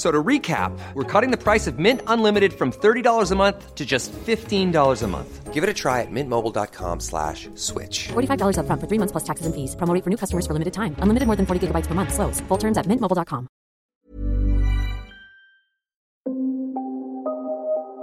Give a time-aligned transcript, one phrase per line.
[0.00, 3.84] So to recap, we're cutting the price of Mint Unlimited from $30 a month to
[3.84, 5.52] just $15 a month.
[5.52, 8.08] Give it a try at mintmobile.com slash switch.
[8.08, 9.76] $45 upfront for three months plus taxes and fees.
[9.76, 10.96] Promo for new customers for limited time.
[11.04, 12.14] Unlimited more than 40 gigabytes per month.
[12.14, 12.40] Slows.
[12.48, 13.46] Full terms at mintmobile.com.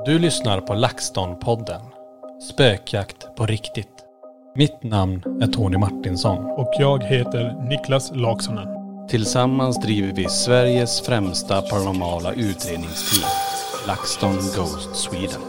[0.05, 1.81] Du lyssnar på LaxTon-podden.
[2.41, 4.05] Spökjakt på riktigt.
[4.55, 6.45] Mitt namn är Tony Martinsson.
[6.45, 8.76] Och jag heter Niklas Laksonen.
[9.09, 13.29] Tillsammans driver vi Sveriges främsta paranormala utredningsteam.
[13.87, 15.41] LaxTon Ghost Sweden.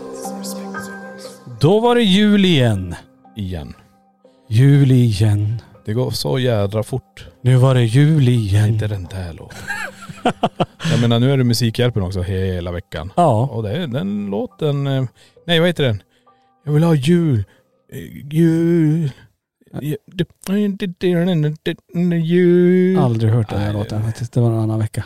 [1.60, 2.94] Då var det jul igen.
[3.37, 3.75] Igen.
[4.49, 5.62] Jul igen.
[5.84, 7.27] Det går så jädra fort.
[7.43, 8.69] Nu var det jul igen.
[8.69, 9.59] Inte den där låten.
[10.91, 13.12] Jag menar nu är det Musikhjälpen också hela veckan.
[13.16, 13.47] Ja.
[13.53, 15.04] Och det är den låten, eh,
[15.47, 16.03] nej vad heter den?
[16.65, 17.44] Jag vill ha jul,
[17.93, 19.10] eh, jul.
[22.25, 22.99] Jul.
[22.99, 24.33] Aldrig hört den här låten faktiskt.
[24.33, 25.05] Det var en annan vecka.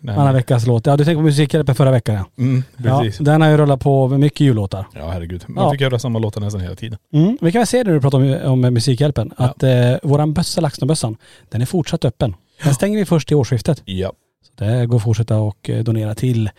[0.00, 0.86] Nej, Annan veckas låt.
[0.86, 2.24] Ja du tänker på Musikhjälpen förra veckan ja.
[2.38, 3.20] Mm, precis.
[3.20, 3.24] ja.
[3.24, 4.86] Den har ju rullat på med mycket jullåtar.
[4.94, 5.44] Ja herregud.
[5.48, 5.70] Man Ja.
[5.70, 6.98] fick göra samma låtar nästan hela tiden.
[7.12, 7.38] Mm.
[7.40, 9.32] Vi kan väl se det när du pratar om, om Musikhjälpen.
[9.38, 9.44] Ja.
[9.44, 9.70] Att eh,
[10.02, 11.16] våran bössa, LaxTon-bössan,
[11.48, 12.34] den är fortsatt öppen.
[12.64, 13.82] Den stänger vi först i årsskiftet.
[13.84, 14.12] Ja.
[14.58, 16.50] Så det går att fortsätta och eh, donera till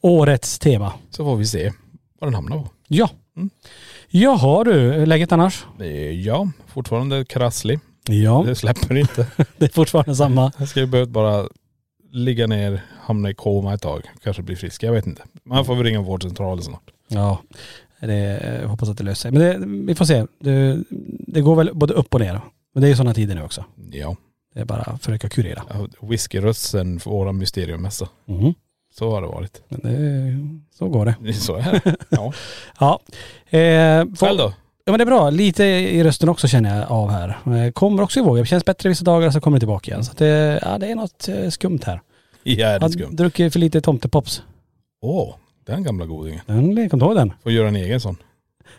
[0.00, 0.92] årets tema.
[1.10, 1.72] Så får vi se
[2.20, 2.68] vad den hamnar på.
[2.88, 3.10] Ja.
[3.36, 3.50] Mm.
[4.10, 5.66] Jaha du, läget annars?
[5.80, 7.80] Är, ja, fortfarande krasslig.
[8.08, 9.26] Ja, Det släpper inte.
[9.58, 10.52] det är fortfarande samma.
[10.58, 11.48] Jag skulle behövt bara
[12.12, 14.02] ligga ner, hamna i koma ett tag.
[14.22, 14.82] Kanske bli frisk.
[14.82, 15.22] Jag vet inte.
[15.44, 16.90] Man får väl ringa vårdcentralen snart.
[17.08, 17.38] Ja,
[18.00, 19.30] det, jag hoppas att det löser sig.
[19.32, 20.26] Men det, vi får se.
[20.40, 20.82] Det,
[21.26, 22.40] det går väl både upp och ner.
[22.74, 23.64] Men det är ju sådana tider nu också.
[23.92, 24.16] Ja.
[24.54, 25.62] Det är bara att försöka kurera.
[26.00, 28.08] Whiskyrösten för våran mysteriummässa.
[28.26, 28.54] Mhm.
[28.98, 29.62] Så har det varit.
[29.68, 31.34] Men det, så går det.
[31.34, 31.96] Så är det.
[32.08, 32.32] Ja.
[32.80, 33.00] Ja.
[33.58, 34.52] Eh, Själv då?
[34.84, 35.30] Ja men det är bra.
[35.30, 37.38] Lite i rösten också känner jag av här.
[37.66, 38.36] Eh, Kommer också ihåg.
[38.38, 40.04] Det känns bättre vissa dagar så kommer det tillbaka igen.
[40.04, 42.00] Så det, ja, det är något eh, skumt här.
[42.44, 43.16] Jävligt skumt.
[43.16, 44.42] druckit för lite tomtepops.
[45.02, 45.34] Åh,
[45.66, 46.40] den gamla godingen.
[46.46, 47.32] Den, kom du ihåg den?
[47.42, 48.16] Får göra en egen sån.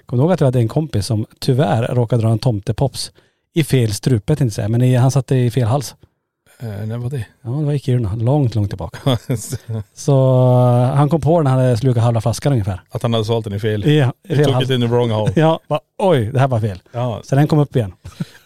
[0.06, 3.12] Kommer du ihåg att jag hade en kompis som tyvärr råkade dra en tomtepops
[3.54, 4.70] i fel strupe tänkte jag säga.
[4.70, 5.96] Men i, han satte i fel hals.
[6.60, 7.26] Eh, när var det?
[7.42, 8.16] Ja det var i Kiruna.
[8.16, 9.18] Långt, långt tillbaka.
[9.94, 10.14] Så
[10.82, 12.82] eh, han kom på den, han hade slukat halva flaskan ungefär.
[12.90, 13.84] Att han hade sålt den i fel.
[13.86, 15.34] I, i fel it in the wrong hole.
[15.36, 16.80] Ja, va, oj det här var fel.
[16.92, 17.94] Ja, Så den kom upp igen.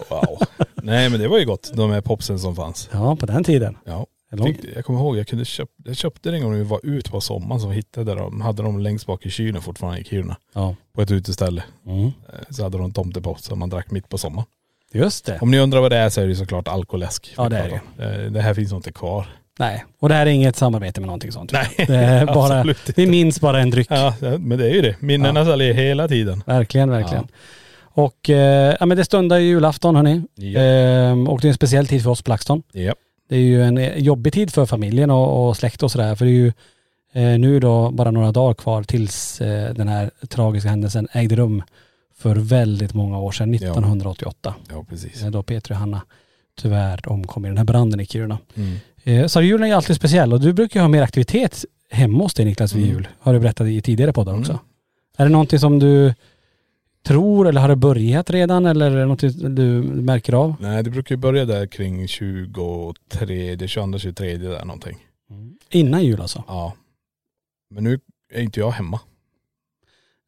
[0.09, 0.39] wow.
[0.83, 2.89] Nej men det var ju gott, de här popsen som fanns.
[2.93, 3.77] Ja på den tiden.
[3.85, 4.05] Ja.
[4.31, 4.57] Långt.
[4.75, 7.11] Jag kommer ihåg, jag, kunde köp, jag köpte det en gång när vi var ute
[7.11, 10.37] på sommaren som hittade de, hade de längst bak i kylen fortfarande i Kiruna.
[10.53, 10.75] Ja.
[10.95, 11.63] På ett uteställe.
[11.85, 12.05] Mm.
[12.05, 12.11] Eh,
[12.49, 14.47] Så hade de tomtepop som man drack mitt på sommaren.
[14.93, 15.37] Just det.
[15.41, 17.33] Om ni undrar vad det är så är det såklart alkoläsk.
[17.37, 18.05] Ja, det är det.
[18.25, 19.27] Eh, Det här finns nog inte kvar.
[19.59, 19.85] Nej.
[19.99, 21.51] Och det här är inget samarbete med någonting sånt.
[21.51, 22.93] Nej, Det är bara, inte.
[22.95, 23.87] vi minns bara en dryck.
[23.89, 24.95] Ja, men det är ju det.
[24.99, 26.43] Minnena säljer hela tiden.
[26.45, 27.27] Verkligen, verkligen.
[27.79, 30.21] Och eh, ja men det stundar ju julafton hörni.
[30.35, 30.59] Ja.
[30.59, 32.63] Ehm, och det är en speciell tid för oss på LaxTon.
[32.71, 32.93] Ja.
[33.29, 36.15] Det är ju en eh, jobbig tid för familjen och, och släkt och sådär.
[36.15, 36.47] För det är ju
[37.13, 41.63] eh, nu då bara några dagar kvar tills eh, den här tragiska händelsen ägde rum
[42.17, 44.55] för väldigt många år sedan, 1988.
[44.69, 45.23] Ja, precis.
[45.23, 46.01] Eh, Då Peter och Hanna
[46.57, 48.37] tyvärr omkom i den här branden i Kiruna.
[48.55, 48.77] Mm.
[49.03, 52.33] Eh, så julen är alltid speciell och du brukar ju ha mer aktivitet hemma hos
[52.33, 52.95] dig Niklas vid Mm.
[52.95, 53.07] jul.
[53.19, 54.51] Har du berättat i tidigare poddar också.
[54.51, 54.63] Mm.
[55.17, 56.13] Är det någonting som du
[57.03, 59.19] tror eller har det börjat redan eller är det något
[59.55, 60.55] du märker av?
[60.59, 64.97] Nej det brukar ju börja där kring 23, 22, 23 där någonting.
[65.69, 66.43] Innan jul alltså?
[66.47, 66.73] Ja.
[67.69, 67.99] Men nu
[68.33, 68.99] är inte jag hemma.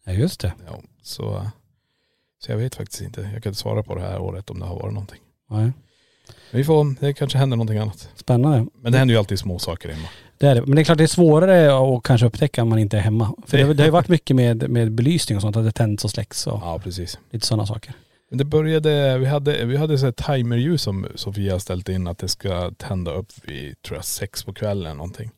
[0.05, 0.53] Ja just det.
[0.67, 1.45] Ja, så,
[2.39, 3.21] så jag vet faktiskt inte.
[3.33, 5.19] Jag kan inte svara på det här året om det har varit någonting.
[5.49, 5.71] Nej.
[6.51, 8.09] Men vi får, det kanske händer någonting annat.
[8.15, 8.65] Spännande.
[8.81, 10.07] Men det händer ju alltid små saker hemma.
[10.37, 10.61] Det är det.
[10.61, 13.33] Men det är klart det är svårare att kanske upptäcka om man inte är hemma.
[13.47, 16.03] För det, det har ju varit mycket med, med belysning och sånt, att det tänds
[16.05, 17.19] och släcks och Ja precis.
[17.31, 17.93] lite sådana saker.
[18.29, 22.07] Men det började, vi hade, vi hade så här timerljus som Sofia har ställt in
[22.07, 25.29] att det ska tända upp vid, tror jag, sex på kvällen någonting.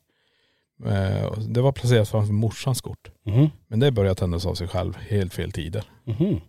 [0.86, 3.10] Eh, Det var placerat framför morsans kort.
[3.26, 3.50] Mhm.
[3.68, 5.84] Men det började tändas av sig själv, helt fel tider.
[6.04, 6.40] Mhm.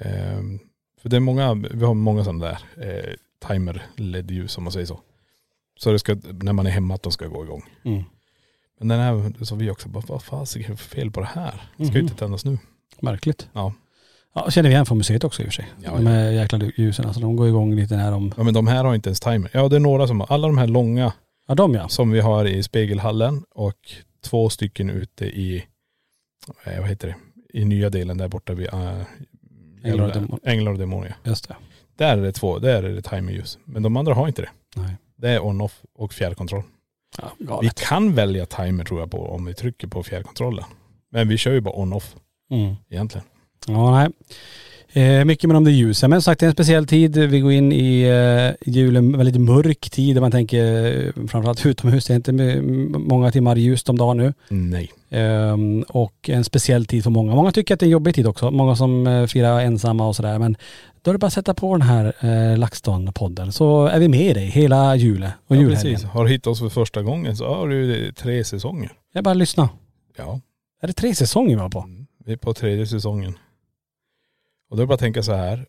[0.00, 0.42] Eh,
[1.02, 2.58] För det är många, vi har många sådana där
[2.88, 3.14] eh,
[3.48, 5.00] timer LED-ljus om man säger så.
[5.78, 7.62] Så det ska, när man är hemma att de ska gå igång.
[7.84, 8.02] Mm.
[8.78, 11.26] Men den här, så vi också bara, vad fasiken är det för fel på det
[11.26, 11.62] här?
[11.76, 12.08] Det ska ju Mhm.
[12.08, 12.58] inte tändas nu.
[13.00, 13.48] Märkligt.
[13.52, 13.72] Ja.
[14.34, 15.66] Ja, känner vi igen från museet också i och för sig.
[15.82, 18.32] Ja, de här jäkla ljusen, alltså de går igång lite när de..
[18.36, 19.50] ja men de här har inte ens timer.
[19.54, 21.12] Ja det är några som har, alla de här långa
[21.48, 21.88] Ja de ja.
[21.88, 23.92] som vi har i spegelhallen och
[24.24, 25.64] två stycken ute i,
[26.64, 27.14] eh, vad heter det,
[27.58, 29.02] i nya delen där borta vid äh,
[29.90, 31.14] Änglar och demon- Änglar och demoner.
[31.24, 31.56] Just det.
[31.96, 33.58] Där är det två, där är det timerljus.
[33.64, 34.50] Men de andra har inte det.
[34.76, 34.96] Nej.
[35.16, 36.62] Det är on-off och fjärrkontroll.
[37.18, 37.80] Ja, Vi galet.
[37.80, 40.64] kan välja timer tror jag på om vi trycker på fjärrkontrollen.
[41.10, 42.16] Men vi kör ju bara on-off
[42.50, 42.74] Mm.
[42.88, 43.26] egentligen.
[43.66, 44.08] Ja nej.
[44.96, 46.10] Eh, mycket med de där ljusen.
[46.10, 47.16] Men som sagt det är en speciell tid.
[47.16, 52.06] Vi går in i eh, julen, väldigt mörk tid där man tänker eh, framförallt utomhus.
[52.06, 52.60] Det är inte
[52.98, 54.34] många timmar ljust om dagen nu.
[54.48, 54.90] Nej.
[55.10, 57.34] Ehm, och en speciell tid för många.
[57.34, 58.50] Många tycker att det är en jobbig tid också.
[58.50, 60.38] Många som eh, firar ensamma och sådär.
[60.38, 60.56] Men
[61.02, 64.36] då är det bara att sätta på den här eh, LaxTon-podden så är vi med
[64.36, 65.92] dig hela julen och Ja, julhelgen.
[65.94, 66.08] precis.
[66.08, 68.92] Har du hittat oss för första gången så har du tre säsonger.
[69.12, 69.68] Jag bara lyssna.
[70.18, 70.40] Ja.
[70.82, 71.80] Är det tre säsonger vi var på?
[71.80, 72.06] Mm.
[72.24, 73.34] Vi är på tredje säsongen.
[74.70, 75.66] Och då är det bara att tänka så här.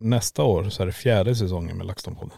[0.00, 2.30] Nästa år så är det fjärde säsongen med LaxTon-podden.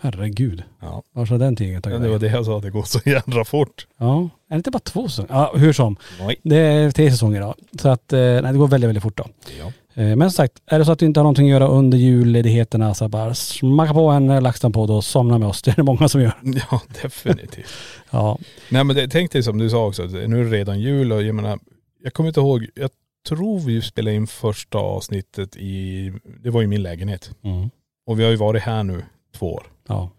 [0.00, 0.62] Herregud.
[0.80, 1.02] Ja.
[1.12, 1.80] Var så den tiden ja.
[1.80, 3.86] tagit Det var det jag sa, att det går så jädra fort.
[3.98, 4.20] Ja.
[4.22, 5.34] Är det inte bara två säsonger?
[5.34, 5.96] Ja, hur som.
[6.20, 6.36] Nej.
[6.42, 7.54] Det är tre säsonger då.
[7.78, 9.26] Så att, eh, nej det går väldigt, väldigt fort då.
[9.58, 9.72] Ja.
[10.02, 11.98] Eh, Men som sagt, är det så att du inte har någonting att göra under
[11.98, 15.62] julledigheterna så bara smacka på en LaxTon-podd och somna med oss.
[15.62, 16.32] Det är det många som gör.
[16.70, 17.66] Ja, definitivt.
[18.10, 18.38] Ja.
[18.68, 21.22] Nej men det, tänk dig som du sa också, nu är det redan jul och
[21.22, 21.58] jag menar,
[22.02, 22.90] jag kommer inte ihåg, jag
[23.28, 26.12] tror vi spelade in första avsnittet i,
[26.42, 27.30] det var i min lägenhet.
[27.42, 27.70] Mm.
[28.06, 29.66] Och vi har ju varit här nu två år.
[29.86, 30.10] Ja.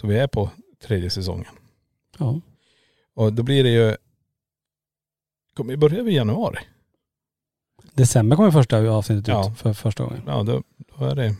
[0.00, 0.50] Så vi är på
[0.82, 1.52] tredje säsongen.
[2.18, 2.40] Ja.
[3.14, 3.96] Och då blir det ju,
[5.64, 6.58] vi börja i januari?
[7.94, 9.50] December kommer första avsnittet Ja.
[9.52, 10.22] ut för första gången.
[10.26, 10.62] Ja då,
[10.98, 11.36] då är det,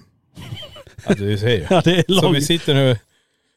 [1.07, 1.67] ja du ser ju.
[1.71, 2.37] Ja det är Så långt.
[2.37, 2.99] vi sitter nu,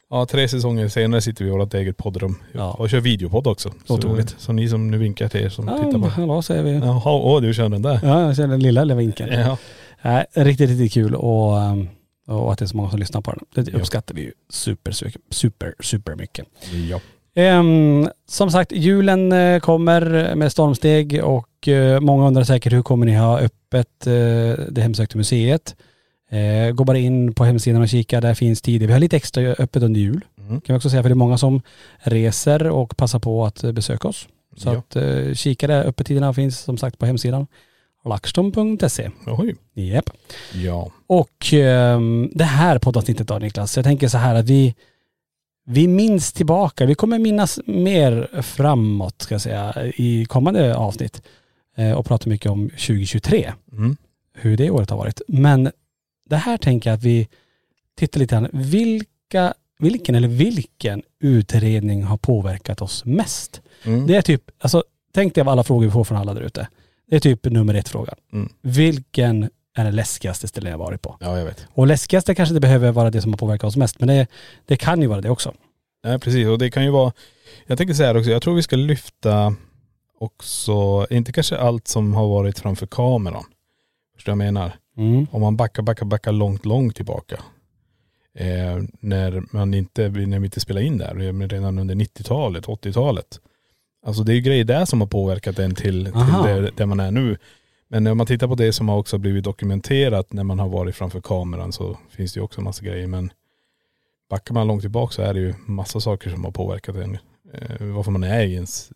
[0.09, 2.35] ja tre säsonger senare sitter vi i vårt eget poddrum.
[2.53, 2.71] Ja.
[2.73, 3.71] Och kör videopodd också.
[3.85, 4.35] Så, Otroligt.
[4.37, 6.07] så ni som nu vinkar till er som tittar Ja, på.
[6.07, 6.73] hallå säger vi.
[6.73, 7.99] Ja, Jaha, åh du kör den där.
[8.03, 9.33] jag ser den lilla, lilla vinkeln.
[9.39, 9.57] Ja.
[10.01, 11.89] Nej, riktigt, riktigt kul och, um,
[12.27, 13.63] och att det är så många som lyssnar på den.
[13.65, 13.77] Det Ja.
[13.79, 16.45] uppskattar vi ju super, super, super, super mycket.
[16.89, 16.99] ja.
[17.35, 23.05] Ehm, som sagt, julen eh, kommer med stormsteg och eh, många undrar säkert hur kommer
[23.05, 24.13] ni ha öppet eh,
[24.71, 25.75] det hemsökta museet?
[26.29, 28.87] Eh, gå bara in på hemsidan och kika, där finns tider.
[28.87, 30.25] Vi har lite extra öppet under jul.
[30.39, 30.61] Mm.
[30.61, 31.61] Kan vi också säga, för det är många som
[31.99, 34.27] reser och passar på att eh, besöka oss.
[34.57, 34.77] Så Ja.
[34.77, 37.47] att eh, kika där, öppettiderna finns som sagt på hemsidan.
[38.05, 39.09] laxton.se.
[39.27, 39.55] Oj.
[39.73, 40.09] Japp.
[40.53, 40.91] Ja.
[41.07, 44.75] Och ehm, det här poddavsnittet då Niklas, jag tänker så här att vi,
[45.65, 51.21] vi minns tillbaka, vi kommer minnas mer framåt ska jag säga i kommande avsnitt
[51.77, 53.97] eh, och prata mycket om 2023, Mm.
[54.33, 55.21] hur det året har varit.
[55.27, 55.71] Men
[56.29, 57.27] det här tänker jag att vi
[57.97, 63.61] tittar lite grann, vilka, vilken eller vilken utredning har påverkat oss mest?
[63.83, 64.07] Mm.
[64.07, 64.83] Det är typ, alltså
[65.13, 66.67] tänk dig av alla frågor vi får från alla där ute.
[67.09, 68.13] Det är typ nummer ett fråga.
[68.33, 68.49] Mm.
[68.61, 71.17] Vilken är det läskigaste stället jag varit på?
[71.19, 71.67] Ja jag vet.
[71.73, 74.27] Och läskigaste kanske inte behöver vara det som har påverkat oss mest, men det,
[74.65, 75.53] det kan ju vara det också.
[76.03, 77.11] Nej precis och det kan ju vara,
[77.65, 79.55] jag tänker säga också, jag tror vi ska lyfta
[80.19, 83.43] också, inte kanske allt som har varit framför kameran.
[84.15, 84.75] Förstår du vad jag menar?
[84.99, 85.27] Mm.
[85.31, 87.39] Om man backar, backar, backar långt, långt tillbaka.
[88.33, 91.15] Eh, när man inte, när vi inte spelade in där,
[91.47, 93.39] redan under 90-talet, 80-talet.
[94.05, 96.13] Alltså det är ju grejer där som har påverkat en till, till
[96.43, 97.37] där, där man är nu.
[97.87, 100.95] Men när man tittar på det som har också blivit dokumenterat när man har varit
[100.95, 103.07] framför kameran så finns det ju också massa grejer.
[103.07, 103.31] Men
[104.29, 107.17] backar man långt tillbaka så är det ju massa saker som har påverkat en.
[107.53, 108.91] Eh, varför man är i ens,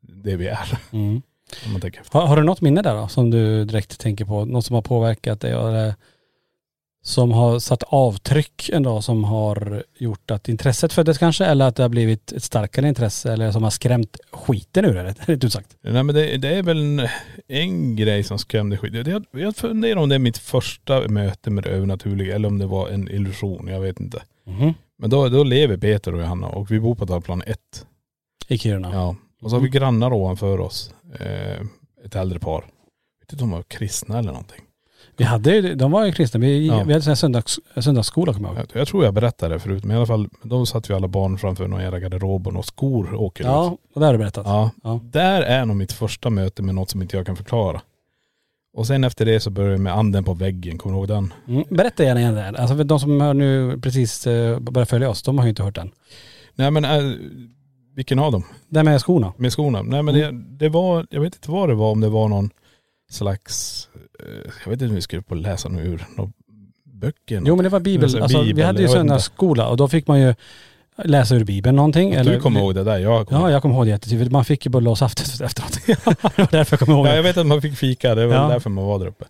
[0.00, 0.78] det vi är.
[0.92, 1.22] Mm.
[1.66, 2.18] Om man tänker efter.
[2.18, 4.44] Har, har du något minne där då som du direkt tänker på?
[4.44, 5.50] Något som har påverkat dig?
[5.52, 5.94] Eller
[7.04, 11.82] som har satt avtryck ändå som har gjort att intresset föddes kanske eller att det
[11.82, 15.76] har blivit ett starkare intresse eller som har skrämt skiten ur det, rätt ut sagt.
[15.80, 17.08] Nej men det, det är väl en,
[17.48, 19.06] en grej som skrämde skit.
[19.06, 22.66] Jag, jag funderar om det är mitt första möte med det övernaturliga eller om det
[22.66, 24.22] var en illusion, jag vet inte.
[24.46, 24.74] Mhm.
[24.98, 27.58] Men då, då lever Peter och Johanna och vi bor på Dalplan 1.
[28.48, 28.90] I Kiruna.
[28.92, 29.16] Ja.
[29.42, 30.94] Och så har vi grannar ovanför oss.
[31.20, 31.60] Eh,
[32.04, 32.52] ett äldre par.
[32.62, 34.60] Jag vet inte om de var kristna eller någonting.
[35.16, 36.74] Vi hade de var ju kristna, vi, Ja.
[36.84, 38.66] vi hade sån här söndags, söndagsskola kommer jag ihåg.
[38.72, 41.38] Jag, tror jag berättade det förut, men i alla fall, då satt vi alla barn
[41.38, 43.78] framför någon jävla garderob och några skor åker Ja, ut.
[43.94, 44.46] och det har du berättat.
[44.46, 44.70] Ja.
[44.82, 45.00] Ja.
[45.04, 47.82] Där är nog mitt första möte med något som inte jag kan förklara.
[48.74, 51.34] Och sen efter det så började jag med anden på väggen, kommer du ihåg den?
[51.48, 51.64] Mm.
[51.70, 52.52] Berätta gärna igen där.
[52.60, 55.62] Alltså för de som hör nu precis eh, börjar följa oss, de har ju inte
[55.62, 55.90] hört den.
[56.54, 57.12] Nej men, äh,
[57.94, 58.44] vilken av dem?
[58.68, 59.32] Det med skorna.
[59.36, 59.82] Med skorna?
[59.82, 60.36] Nej men Mm.
[60.58, 62.50] det, det var, jag vet inte vad det var, om det var någon
[63.10, 63.88] slags,
[64.20, 66.32] eh, jag vet inte om vi skulle på läsa nu ur några
[66.84, 67.42] böcker.
[67.46, 70.06] Jo men det var bibel, Det alltså, vi bibel, hade ju söndagsskola och då fick
[70.06, 70.34] man ju
[71.04, 72.10] läsa ur bibeln någonting.
[72.24, 74.32] du kommer ihåg det där, jag kommer Ja jag kommer ihåg det jättetydligt.
[74.32, 75.78] Man fick ju bulle och saft efteråt.
[75.86, 76.06] det
[76.38, 77.22] var därför jag kommer ihåg Ja, jag det.
[77.28, 78.48] vet att man fick fika, det var Ja.
[78.48, 79.24] därför man var där uppe.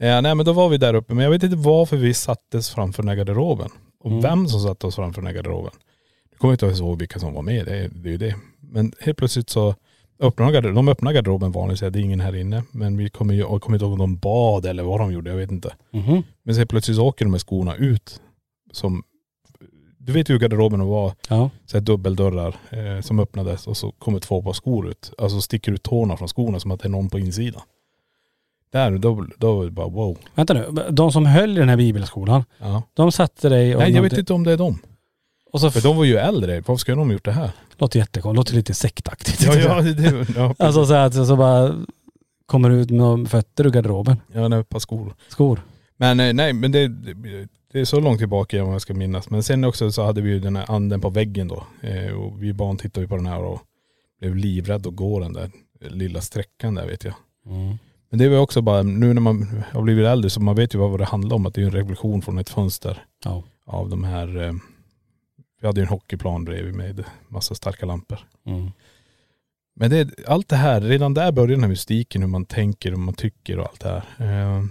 [0.00, 2.70] Eh, nej men då var vi där uppe, men jag vet inte varför vi sattes
[2.70, 3.68] framför den här garderoben.
[4.04, 4.22] Och Mm.
[4.22, 5.72] vem som satte oss framför den här garderoben.
[6.38, 8.34] Jag kommer inte ens ihåg vilka som var med, det är, det är ju det.
[8.60, 9.74] Men helt plötsligt så
[10.20, 12.62] öppnade de garderoben, de öppnade garderoben vanligt, det är ingen här inne.
[12.70, 15.30] Men vi kommer ju, jag kommer inte ihåg om de bad eller vad de gjorde,
[15.30, 15.74] jag vet inte.
[15.90, 16.22] Mhm.
[16.42, 18.20] Men så helt plötsligt så åker de med skorna ut.
[18.72, 19.02] Som,
[19.98, 21.50] du vet ju hur garderoben var, Ja.
[21.66, 25.12] så här dubbeldörrar eh, som öppnades och så kommer två par skor ut.
[25.18, 27.62] Alltså sticker ut tårna från skorna som att det är någon på insidan.
[28.72, 30.18] Där, då, då var det bara wow.
[30.34, 32.82] Vänta nu, de som höll i den här bibelskolan, Ja.
[32.94, 33.80] de satte dig och...
[33.82, 34.78] Nej jag vet inte om det är dem.
[35.52, 37.50] Och så För de var ju äldre, varför skulle de ha gjort det här?
[37.78, 39.42] låter jättekonstigt, låter lite sektaktigt.
[39.42, 41.74] Ja, ja, det, ja, Alltså så att så bara
[42.46, 44.16] kommer ut med fötter ur garderoben.
[44.32, 45.14] ja ett par skor.
[45.28, 45.60] Skor.
[45.96, 46.88] Men eh, nej men det,
[47.72, 49.30] det, är så långt tillbaka vad jag ska minnas.
[49.30, 51.64] Men sen också så hade vi ju den här anden på väggen då.
[51.80, 53.60] Eh, och vi barn tittade ju på den här och
[54.20, 55.50] blev livrädda att gå den där
[55.80, 57.14] lilla sträckan där vet jag.
[58.10, 60.78] Men det var också bara, nu när man har blivit äldre så man vet ju
[60.78, 61.46] vad det handlar om.
[61.46, 63.42] Att det är en revolution från ett fönster Ja.
[63.66, 64.52] av de här, eh,
[65.60, 68.18] vi hade ju en hockeyplan bredvid med massa starka lampor.
[68.46, 68.70] Mm.
[69.76, 72.96] Men det, allt det här, redan där börjar den här mystiken, hur man tänker, hur
[72.96, 74.04] man tycker och allt det här.
[74.58, 74.64] Eh,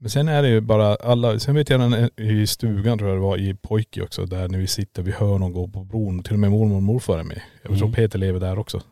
[0.00, 3.22] Men sen är det ju bara alla, sen vet jag i stugan tror jag det
[3.22, 6.32] var i Pojke också, där när vi sitter, vi hör någon gå på bron, till
[6.32, 7.40] och med mormor och morfar är med.
[7.62, 7.92] Jag tror Mm.
[7.92, 8.82] Peter lever där också.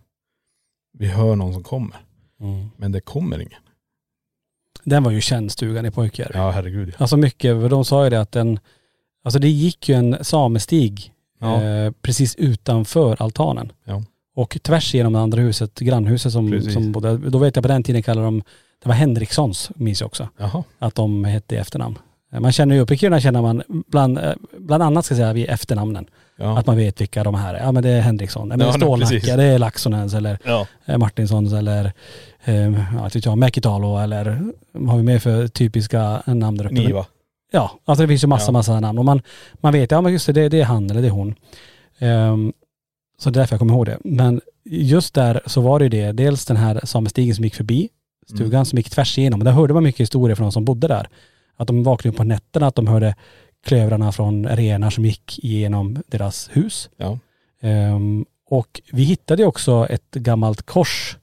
[0.93, 1.97] Vi hör någon som kommer,
[2.41, 2.69] Mm.
[2.77, 3.61] men det kommer ingen.
[4.85, 6.39] Den var ju känd stugan i Pojkjärvi.
[6.39, 6.95] Ja herregud ja.
[6.99, 8.59] Alltså mycket, för de sa ju det att den,
[9.27, 11.63] alltså det gick ju en samestig Ja.
[11.63, 13.73] eh, precis utanför altanen.
[13.85, 14.03] Ja.
[14.35, 16.73] Och tvärs igenom det andra huset, grannhuset som, Precis.
[16.73, 18.43] som bodde, då vet jag på den tiden kallade de,
[18.83, 20.65] det var Henrikssons minns jag också, Jaha.
[20.79, 21.99] att de hette i efternamn.
[22.41, 25.33] Man känner ju, uppe i Kiruna känner man bland, eh, bland annat ska jag säga
[25.33, 26.07] vid efternamnen.
[26.37, 26.59] Ja.
[26.59, 27.59] Att man vet vilka de här är.
[27.65, 30.39] Ja men det är Henriksson, ja, men Ja, det är Stålnacka, det är Laxonens eller
[30.45, 30.67] ja.
[30.85, 31.93] eh, Martinssons eller
[32.45, 34.43] eh, ja, jag, Mäkitalo eller
[34.73, 36.75] vad har vi mer för typiska namn där uppe?
[36.75, 37.07] Niva.
[37.57, 38.53] Ja, alltså det finns ju massa, Ja.
[38.53, 39.23] massa namn och man,
[39.55, 41.35] man vet, ja men just det, det, det är han eller det är hon.
[41.99, 42.53] Ehm,
[43.19, 43.99] så det är därför jag kommer ihåg det.
[44.05, 47.89] Men just där så var det ju det, dels den här samestigen som gick förbi
[48.29, 48.65] stugan Mm.
[48.65, 49.45] som gick tvärs igenom.
[49.45, 51.09] Där hörde man mycket historier från de som bodde där.
[51.57, 53.15] Att de vaknade upp på nätterna, att de hörde
[53.67, 56.91] klövrarna från renar som gick igenom deras hus.
[56.97, 57.19] Ja.
[57.61, 61.17] Ehm, och vi hittade också ett gammalt kors.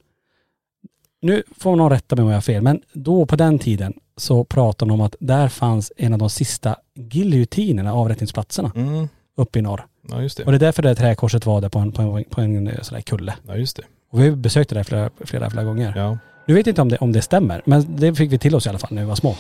[1.22, 4.44] Nu får någon rätta mig om jag har fel, men då på den tiden så
[4.44, 9.08] pratade de om att där fanns en av de sista giljotinerna, avrättningsplatserna, Mm.
[9.38, 9.86] uppe i norr.
[10.10, 10.52] Ja just Och det.
[10.52, 12.96] det är därför det träkorset var där på en, på en, på en eh, sån
[12.96, 13.34] där kulle.
[13.48, 13.84] Ja just det.
[14.12, 15.94] Och vi besökte det flera, flera, flera gånger.
[15.96, 16.18] Ja.
[16.48, 18.66] Nu vet jag inte om det, om det stämmer, men det fick vi till oss
[18.66, 19.36] i alla fall när vi var små.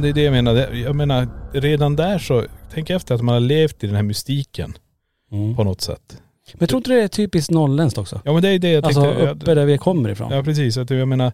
[0.00, 0.74] Men det är det jag menar.
[0.74, 4.74] Jag menar redan där så, tänk efter att man har levt i den här mystiken
[5.56, 6.22] på något sätt.
[6.52, 8.20] Men jag tror inte det är typiskt norrländskt också?
[8.24, 9.30] Ja men det är det jag Alltså tänkte.
[9.30, 10.32] uppe där vi kommer ifrån.
[10.32, 11.32] Ja precis, att jag menar,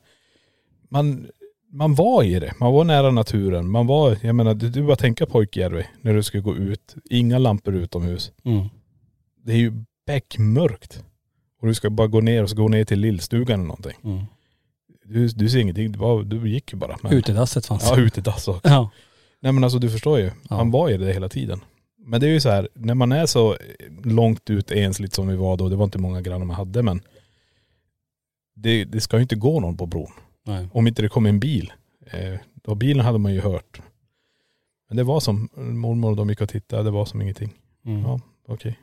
[0.88, 1.26] man,
[1.72, 2.54] man var i det.
[2.60, 3.70] Man var nära naturen.
[3.70, 6.94] Man var, jag menar, du, du bara tänka Pojkjärvi när du ska gå ut.
[7.10, 8.32] Inga lampor utomhus.
[8.44, 8.64] Mm.
[9.44, 9.72] Det är ju
[10.06, 11.04] beckmörkt.
[11.60, 13.96] Och du ska bara gå ner och så gå ner till lillstugan eller någonting.
[14.04, 14.24] Mm.
[15.08, 16.96] Du, du ser ingenting, du, bara, du gick ju bara.
[17.02, 18.68] Men, Utedasset fanns Ja, utedass också.
[18.68, 18.90] Ja.
[19.40, 20.56] Nej men alltså du förstår ju, Ja.
[20.56, 21.60] han var ju det hela tiden.
[21.98, 23.56] Men det är ju så här, när man är så
[24.04, 27.00] långt ut ensligt som vi var då, det var inte många grannar man hade men
[28.54, 30.10] det, det ska ju inte gå någon på bron.
[30.46, 30.68] Nej.
[30.72, 31.72] Om inte det kom en bil.
[32.10, 33.80] Eh, då bilen hade man ju hört.
[34.88, 37.52] Men det var som, mormor och de gick och tittade, det var som ingenting.
[37.86, 38.00] Mm.
[38.02, 38.78] Ja, okej.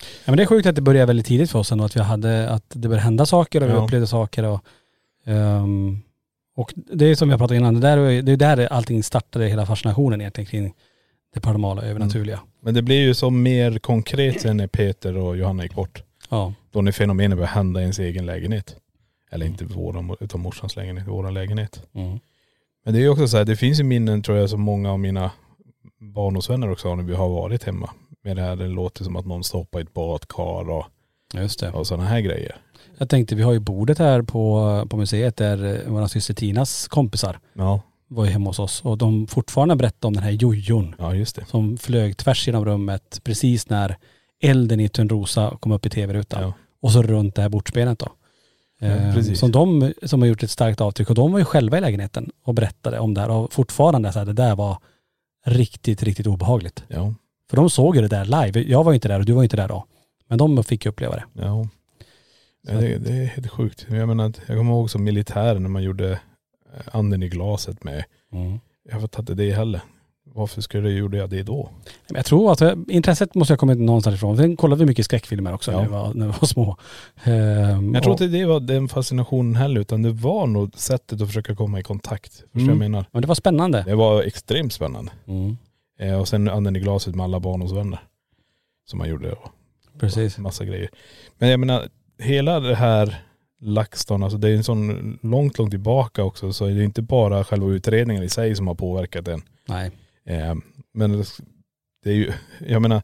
[0.00, 2.00] Ja men det är sjukt att det började väldigt tidigt för oss ändå, att vi
[2.00, 3.84] hade, att det började hända saker och vi Ja.
[3.84, 4.64] upplevde saker och
[5.28, 5.98] ehm,
[6.56, 9.46] och det är som har pratat innan, det, där, är- det är där allting startade,
[9.48, 10.74] hela fascinationen egentligen kring
[11.34, 12.40] det paranormala och övernaturliga.
[12.60, 16.02] Men det blir ju som mer konkret sen när Peter och Johanna gick bort.
[16.30, 16.52] Ja.
[16.70, 18.76] Då när fenomenet började hända i ens egen lägenhet.
[19.30, 21.82] Eller inte våran, utan morsans lägenhet, våran lägenhet.
[21.94, 22.18] Mm.
[22.84, 24.92] Men det är ju också så här, det finns ju minnen tror jag som många
[24.92, 25.30] av mina
[26.00, 27.90] barndomsvänner också har när vi har varit hemma.
[28.24, 30.86] Med det här, det låter som att någon stoppar i ett badkar och,
[31.34, 31.70] Just det.
[31.70, 32.56] och sådana här grejer.
[32.98, 36.88] Jag tänkte, vi har ju bordet här på, på museet där eh, vår syster Tinas
[36.88, 40.94] kompisar Ja, var ju hemma hos oss och de fortfarande berättar om den här jojon
[40.98, 41.44] ja just det.
[41.46, 43.96] som flög tvärs genom rummet precis när
[44.42, 46.42] elden i Törnrosa kom upp i tv-rutan.
[46.42, 46.52] Ja.
[46.82, 48.06] Och så runt det här bordsbenet då.
[48.80, 49.38] Ja, Eh, precis.
[49.38, 52.30] som de som har gjort ett starkt avtryck och de var ju själva i lägenheten
[52.44, 54.78] och berättade om det här och fortfarande så här, det där var
[55.46, 56.84] riktigt, riktigt obehagligt.
[56.88, 57.14] Ja,
[57.50, 58.60] För de såg ju det där live.
[58.62, 59.84] Jag var ju inte där och du var ju inte där då.
[60.28, 61.24] Men de fick uppleva det.
[61.32, 61.68] ja.
[62.66, 63.86] Ja det, det är helt sjukt.
[63.90, 66.18] Jag menar, jag kommer ihåg som militär när man gjorde eh,
[66.92, 68.04] anden i glaset med,
[68.90, 69.80] jag fattar inte det heller.
[70.34, 71.70] Varför skulle jag gjorde jag det då?
[72.08, 74.36] Jag tror att eh, intresset måste ha kommit någonstans ifrån.
[74.36, 75.76] Sen kollade vi mycket skräckfilmer också Ja.
[75.78, 76.76] när, vi var, när vi var små.
[77.24, 81.26] Ehm, Jag tror inte det var den fascinationen heller utan det var nog sättet att
[81.28, 82.32] försöka komma i kontakt.
[82.32, 82.68] Förstår Mm.
[82.68, 83.04] jag menar?
[83.12, 83.82] Men det var spännande.
[83.86, 85.12] Det var extremt spännande.
[85.26, 85.56] Mm.
[86.00, 87.98] Eh, och sen anden i glaset med alla barndomsvänner.
[88.90, 89.48] Som man gjorde och
[90.00, 90.38] Precis.
[90.38, 90.88] massa grejer.
[91.38, 91.88] Men jag menar,
[92.18, 93.24] hela det här
[93.60, 96.52] LaxTon, alltså det är en sån långt, långt tillbaka också.
[96.52, 99.42] Så det är inte bara själva utredningen i sig som har påverkat den.
[99.68, 99.90] Nej.
[100.24, 100.54] Eh,
[100.92, 101.24] men
[102.04, 102.32] det är ju,
[102.66, 103.02] jag menar,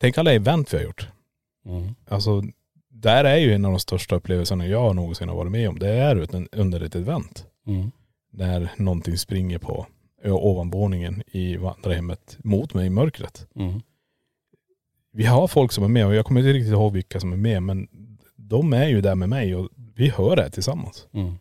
[0.00, 1.08] tänk alla event vi har gjort.
[1.66, 1.94] Mm.
[2.08, 2.42] Alltså,
[2.88, 5.78] där är ju en av de största upplevelserna jag någonsin har varit med om.
[5.78, 7.46] Det är under ett event.
[7.66, 7.90] Mm.
[8.32, 9.86] När någonting springer på
[10.24, 13.46] ovanvåningen i vandrarhemmet mot mig i mörkret.
[13.56, 13.80] Mm.
[15.12, 17.36] Vi har folk som är med och jag kommer inte riktigt ihåg vilka som är
[17.36, 17.88] med men
[18.52, 21.06] de är ju där med mig och vi hör det här tillsammans.
[21.14, 21.34] Mm.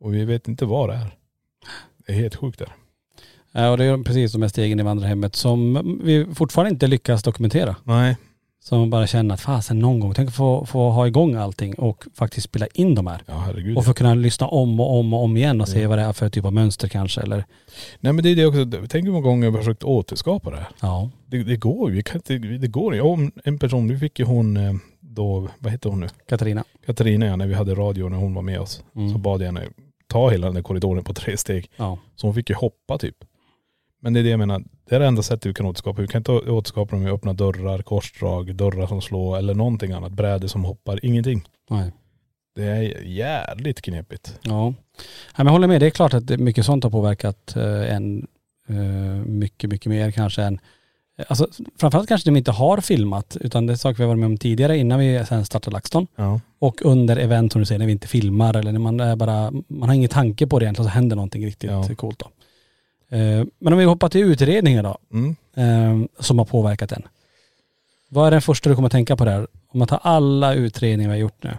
[0.00, 1.16] Och vi vet inte vad det är.
[2.06, 2.68] Det är helt sjukt där.
[3.52, 7.22] Ja, och det är precis de här stegen i vandrarhemmet som vi fortfarande inte lyckas
[7.22, 7.76] dokumentera.
[7.84, 8.16] Nej.
[8.62, 11.74] Som man bara känner att fasen någon gång, tänk att få, få ha igång allting
[11.74, 13.22] och faktiskt spela in de här.
[13.26, 13.76] Ja herregud.
[13.76, 15.88] Och få kunna lyssna om och om och om igen och se Ja.
[15.88, 17.44] vad det är för typ av mönster kanske eller
[18.00, 20.56] Nej men det är det också, tänk hur många gånger vi har försökt återskapa det
[20.56, 20.68] här.
[20.80, 21.10] ja.
[21.26, 22.02] Det, det går ju,
[22.58, 23.00] det går ju.
[23.00, 24.72] Om en person, nu fick ju hon eh,
[25.14, 26.08] då, vad heter hon nu?
[26.28, 26.64] Katarina.
[26.86, 28.84] Katarina ja, när vi hade radio när hon var med oss.
[28.96, 29.12] Mm.
[29.12, 29.64] Så bad jag henne
[30.06, 31.70] ta hela den där korridoren på tre steg.
[31.76, 31.98] Ja.
[32.16, 33.16] Så hon fick ju hoppa typ.
[34.00, 36.00] Men det är det jag menar, det är det enda sättet vi kan återskapa.
[36.02, 40.12] Vi kan inte återskapa dem med öppna dörrar, korsdrag, dörrar som slår eller någonting annat.
[40.12, 41.42] Brädor som hoppar, ingenting.
[41.70, 41.92] Nej.
[42.54, 44.38] Det är jävligt knepigt.
[44.42, 44.74] Ja.
[44.96, 47.94] ja men jag håller med, det är klart att det- mycket sånt har påverkat eh,
[47.94, 48.26] en
[48.68, 48.74] eh,
[49.26, 50.60] mycket, mycket mer kanske än
[51.28, 51.48] Alltså
[51.80, 54.38] framförallt kanske de inte har filmat utan det är saker vi har varit med om
[54.38, 56.06] tidigare innan vi sen startade LaxTon.
[56.16, 56.40] Ja.
[56.58, 59.50] Och under event som du säger när vi inte filmar eller när man är bara,
[59.68, 61.88] man har ingen tanke på det egentligen så händer någonting riktigt Ja.
[61.96, 62.26] coolt då.
[63.16, 65.36] Eh, Men om vi hoppar till utredningar då, Mm.
[65.56, 67.02] eh, som har påverkat den.
[68.08, 69.46] Vad är den första du kommer att tänka på där?
[69.68, 71.50] Om man tar alla utredningar vi har gjort nu.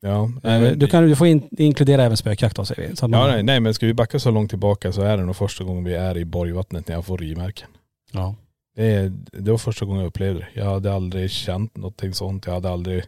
[0.00, 0.30] Ja.
[0.42, 2.96] Eh, Du, kan, du får in, inkludera även spökjakt då säger vi.
[2.96, 5.16] Så att man, Ja nej, nej men ska vi backa så långt tillbaka så är
[5.16, 7.68] det nog första gången vi är i Borgvattnet när jag får rivmärken.
[8.12, 8.34] ja.
[8.74, 10.48] Det, det var första gången jag upplevde det.
[10.60, 12.46] Jag hade aldrig känt någonting sånt.
[12.46, 13.04] Jag hade aldrig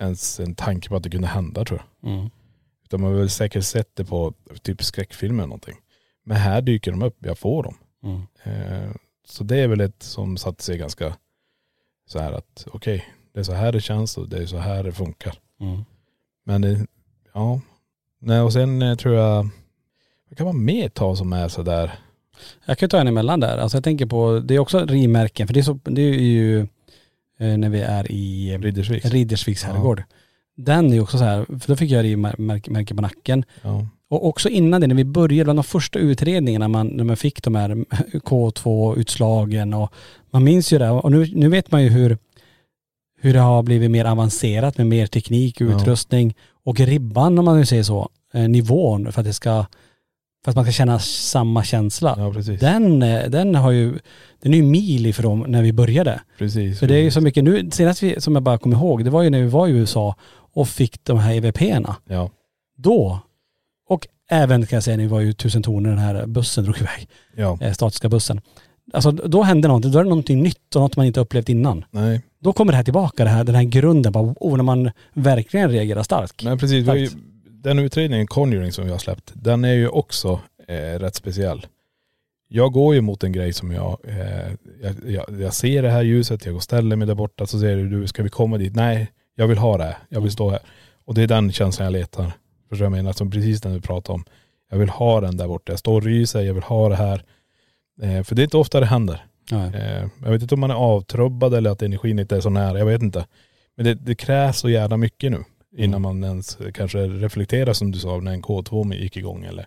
[0.00, 2.12] ens en tanke på att det kunde hända tror jag.
[2.12, 2.30] Mm.
[2.84, 5.76] Utan man har väl säkert sett det på typ skräckfilmer eller någonting.
[6.24, 7.74] Men här dyker de upp, jag får dem.
[8.02, 8.22] Mm.
[8.42, 8.90] Eh,
[9.24, 11.16] så det är väl ett som satt sig ganska
[12.06, 14.84] så här att okej, det är så här det känns och det är så här
[14.84, 15.34] det funkar.
[15.60, 15.84] Mm.
[16.44, 16.86] Men det,
[17.32, 17.60] ja.
[18.18, 19.48] Nej, och sen eh, tror jag,
[20.28, 21.98] vad kan man mer ta som är sådär?
[22.66, 23.58] Jag kan ta en emellan där.
[23.58, 26.60] Alltså jag tänker på, det är också rimärken för det är, så, det är ju
[27.40, 29.04] eh, när vi är i Riddersvik?
[29.04, 30.02] Riddersviks herrgård.
[30.56, 33.44] Den är ju också så här, för då fick jag rivmärke på nacken.
[33.62, 33.86] Ja.
[34.10, 37.42] Och också innan det, när vi började, bland de första utredningarna, man, när man fick
[37.42, 37.70] de här
[38.12, 39.92] K2-utslagen och
[40.30, 40.90] man minns ju det.
[40.90, 42.18] Och nu, nu vet man ju hur,
[43.20, 45.76] hur det har blivit mer avancerat med mer teknik och Ja.
[45.76, 46.34] utrustning.
[46.64, 49.66] Och ribban, om man nu säger så, eh, nivån för att det ska,
[50.44, 52.14] för att man ska känna samma känsla.
[52.18, 52.60] ja, precis.
[52.60, 53.98] Den, eh, den har ju,
[54.42, 56.20] den är ju mil ifrån när vi började.
[56.38, 56.78] precis.
[56.78, 59.10] För det är ju så mycket nu, senast vi, som jag bara kommer ihåg, det
[59.10, 60.16] var ju när vi var i USA
[60.54, 62.30] och fick de här EVP-erna Ja.
[62.76, 63.18] då.
[63.88, 67.08] Och även kan jag säga, ni var ju tusen toner den här bussen drog iväg,
[67.36, 67.58] Ja.
[67.60, 68.40] eh, statiska bussen.
[68.92, 71.84] Alltså då hände någonting, då är det någonting nytt och något man inte upplevt innan.
[71.90, 72.20] Nej.
[72.40, 75.70] Då kommer det här tillbaka, det här, den här grunden, bara, oh, när man verkligen
[75.70, 76.42] reagerar starkt.
[76.42, 77.12] Men precis, Starkt.
[77.62, 81.66] Den utredningen Conjuring som vi har släppt, den är ju också eh, rätt speciell.
[82.48, 86.02] Jag går ju mot en grej som jag, eh, jag, jag, jag ser det här
[86.02, 88.74] ljuset, jag går och ställer mig där borta, så säger du, ska vi komma dit?
[88.74, 90.60] Nej, jag vill ha det här, jag vill stå här.
[91.04, 92.32] Och det är den känslan jag letar.
[92.68, 93.12] Förstår du jag menar?
[93.12, 94.24] Som precis den du pratade om.
[94.70, 97.24] Jag vill ha den där borta, jag står och ryser, jag vill ha det här.
[98.02, 99.24] Eh, för det är inte ofta det händer.
[99.50, 99.74] Nej.
[99.74, 102.78] Eh, jag vet inte om man är avtrubbad eller att energin inte är så nära,
[102.78, 103.26] jag vet inte.
[103.76, 105.44] Men det, det krävs så jävla mycket nu
[105.76, 109.66] innan man ens kanske reflekterar som du sa när en K2 gick igång eller.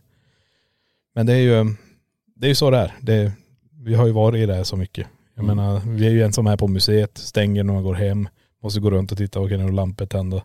[1.16, 1.74] Men det är ju,
[2.36, 2.94] det är ju så det är.
[3.02, 3.32] Det,
[3.84, 5.08] vi har ju varit i det här så mycket.
[5.36, 5.58] Jag Mm.
[5.58, 8.28] menar, vi är ju ensamma här på museet, stänger när man går hem,
[8.64, 10.44] måste gå runt och titta, okej nu är lampor tända.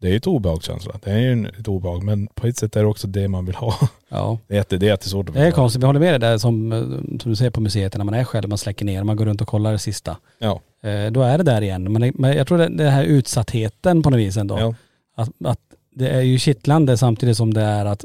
[0.00, 0.92] Det är ju ett obehagskänsla.
[1.04, 3.46] Det är ju en- ett obehag, men på ett sätt är det också det man
[3.46, 3.74] vill ha.
[4.08, 4.38] Ja.
[4.46, 5.62] Det är, jätte, det är jättesvårt att Det är förklara.
[5.64, 6.78] konstigt, vi håller med dig där som, eh,
[7.20, 9.40] som du säger på museet när man är själv, man släcker ner, man går runt
[9.40, 10.16] och kollar det sista.
[10.38, 10.60] Ja.
[10.82, 11.92] Eh, då är det där igen.
[11.92, 14.58] Men, men jag tror det, det här utsattheten på något vis ändå.
[14.60, 14.74] Ja.
[15.16, 15.60] Att, att
[15.94, 18.04] det är ju kittlande samtidigt som det är att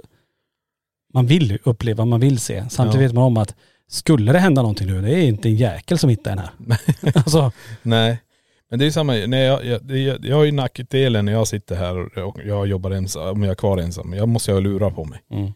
[1.14, 2.64] man vill uppleva, man vill se.
[2.70, 3.08] Samtidigt Ja.
[3.08, 3.56] vet man om att
[3.88, 6.80] skulle det hända någonting nu, det är inte en jäkel som hittar den här.
[7.16, 7.52] alltså,
[7.82, 8.18] Nej.
[8.74, 11.76] Men det är samma, när jag, jag, jag, jag har ju nackdelen när jag sitter
[11.76, 14.14] här och jag jobbar ensam, om jag är kvar ensam.
[14.14, 15.20] Jag måste ju ha lurar på mig.
[15.32, 15.52] mm,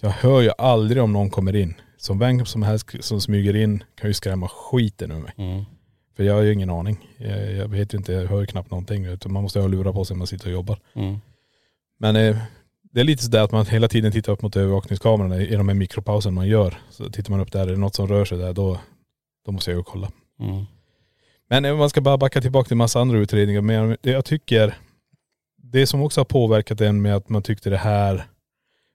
[0.00, 1.74] Jag hör ju aldrig om någon kommer in.
[1.96, 5.32] Som vem som helst som smyger in kan ju skrämma skiten ur mig.
[5.36, 5.64] mm,
[6.16, 7.08] För jag har ju ingen aning.
[7.18, 9.04] Jag, jag vet ju inte, jag hör ju knappt någonting.
[9.04, 10.78] Utan man måste ha lurar på sig när man sitter och jobbar.
[10.94, 11.20] mm.
[11.98, 12.36] Men eh,
[12.82, 15.74] det är lite sådär att man hela tiden tittar upp mot övervakningskamerorna i de här
[15.76, 16.78] mikropausen man gör.
[16.90, 18.78] Så tittar man upp där, är det något som rör sig där då,
[19.46, 20.10] då måste jag ju kolla.
[20.40, 20.64] Mm.
[21.52, 23.60] Men eh, man ska bara backa tillbaka till massa andra utredningar.
[23.60, 24.74] Men det jag tycker,
[25.56, 28.24] det som också har påverkat en med att man tyckte det här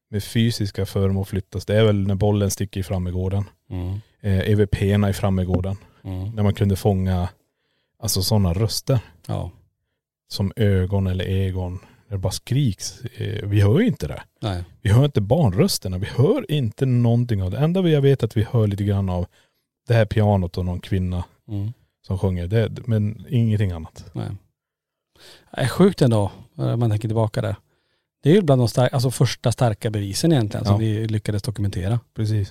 [0.10, 3.44] med fysiska föremål flyttas, det är väl när bollen sticker i Frammegården.
[3.70, 4.00] Mm.
[4.22, 5.76] Eh, EVP-erna i Frammegården.
[6.04, 6.36] Mm.
[6.36, 7.30] När man kunde fånga
[8.00, 9.00] alltså sådana röster.
[9.28, 9.52] Ja.
[10.28, 11.80] Som ögon eller egon.
[12.08, 13.02] När det bara skriks.
[13.02, 14.24] Eh, vi hör ju inte det.
[14.42, 14.64] Nej.
[14.82, 15.98] Vi hör inte barnrösterna.
[15.98, 17.58] Vi hör inte någonting av det.
[17.58, 19.28] enda vi jag vet att vi hör lite grann av
[19.88, 21.74] det här pianot och någon kvinna Mm.
[22.08, 22.48] Som sjunger.
[22.48, 24.06] Det, men ingenting annat.
[24.14, 24.30] Nej.
[25.52, 27.56] Det är sjukt ändå, eh, om man tänker tillbaka där.
[28.24, 30.80] Det är ju bland de starka, alltså första starka bevisen egentligen som Ja.
[30.80, 32.00] vi lyckades dokumentera.
[32.16, 32.50] Precis.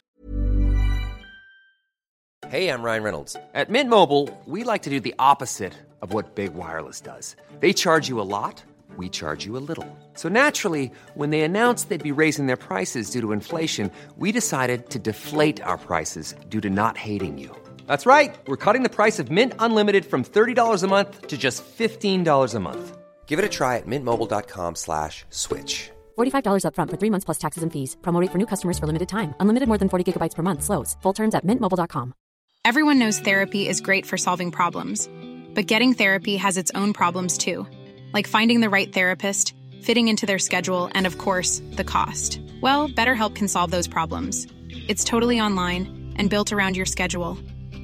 [2.48, 3.36] Hey, I'm Ryan Reynolds.
[3.54, 7.36] At Mint Mobile, we like to do the opposite of what Big Wireless does.
[7.60, 8.64] They charge you a lot,
[8.98, 9.86] we charge you a little.
[10.14, 13.90] So naturally, when they announced they'd be raising their prices due to inflation,
[14.20, 17.50] we decided to deflate our prices due to not hating you.
[17.86, 18.36] That's right.
[18.46, 22.60] We're cutting the price of Mint Unlimited from $30 a month to just $15 a
[22.60, 22.96] month.
[23.26, 25.90] Give it a try at mintmobile.com slash switch.
[26.16, 27.96] $45 upfront for three months plus taxes and fees.
[28.02, 29.34] Promo rate for new customers for limited time.
[29.40, 30.62] Unlimited more than 40 gigabytes per month.
[30.62, 30.96] Slows.
[31.02, 32.14] Full terms at mintmobile.com.
[32.64, 35.08] Everyone knows therapy is great for solving problems,
[35.54, 37.64] but getting therapy has its own problems too,
[38.12, 42.40] like finding the right therapist, fitting into their schedule, and of course, the cost.
[42.60, 44.48] Well, BetterHelp can solve those problems.
[44.88, 47.38] It's totally online and built around your schedule.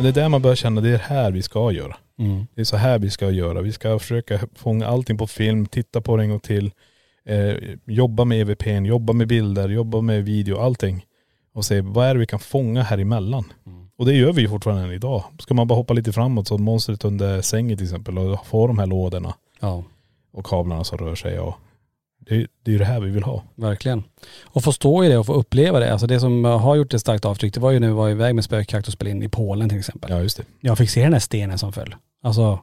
[0.00, 1.96] Men det är där man börjar känna, det är här vi ska göra.
[2.18, 2.46] Mm.
[2.54, 3.60] Det är så här vi ska göra.
[3.60, 6.70] Vi ska försöka fånga allting på film, titta på det en gång till.
[7.24, 7.54] Eh,
[7.86, 11.04] jobba med EVPn, jobba med bilder, jobba med video, allting.
[11.54, 13.44] Och se vad är det vi kan fånga här emellan.
[13.98, 15.24] Och det gör vi ju fortfarande än idag.
[15.38, 18.78] Ska man bara hoppa lite framåt så monstret under sängen till exempel och få de
[18.78, 19.84] här lådorna Ja,
[20.32, 21.38] och kablarna som rör sig.
[21.38, 21.54] Och
[22.20, 23.42] det, det är det här vi vill ha.
[23.54, 24.04] verkligen.
[24.44, 25.92] Och få stå i det och få uppleva det.
[25.92, 28.34] Alltså det som har gjort ett starkt avtryck, det var ju när vi var iväg
[28.34, 30.10] med spökjakt och spelade in i Polen till exempel.
[30.10, 30.44] Ja just det.
[30.60, 31.94] Jag fick se den här stenen som föll.
[32.22, 32.58] Alltså,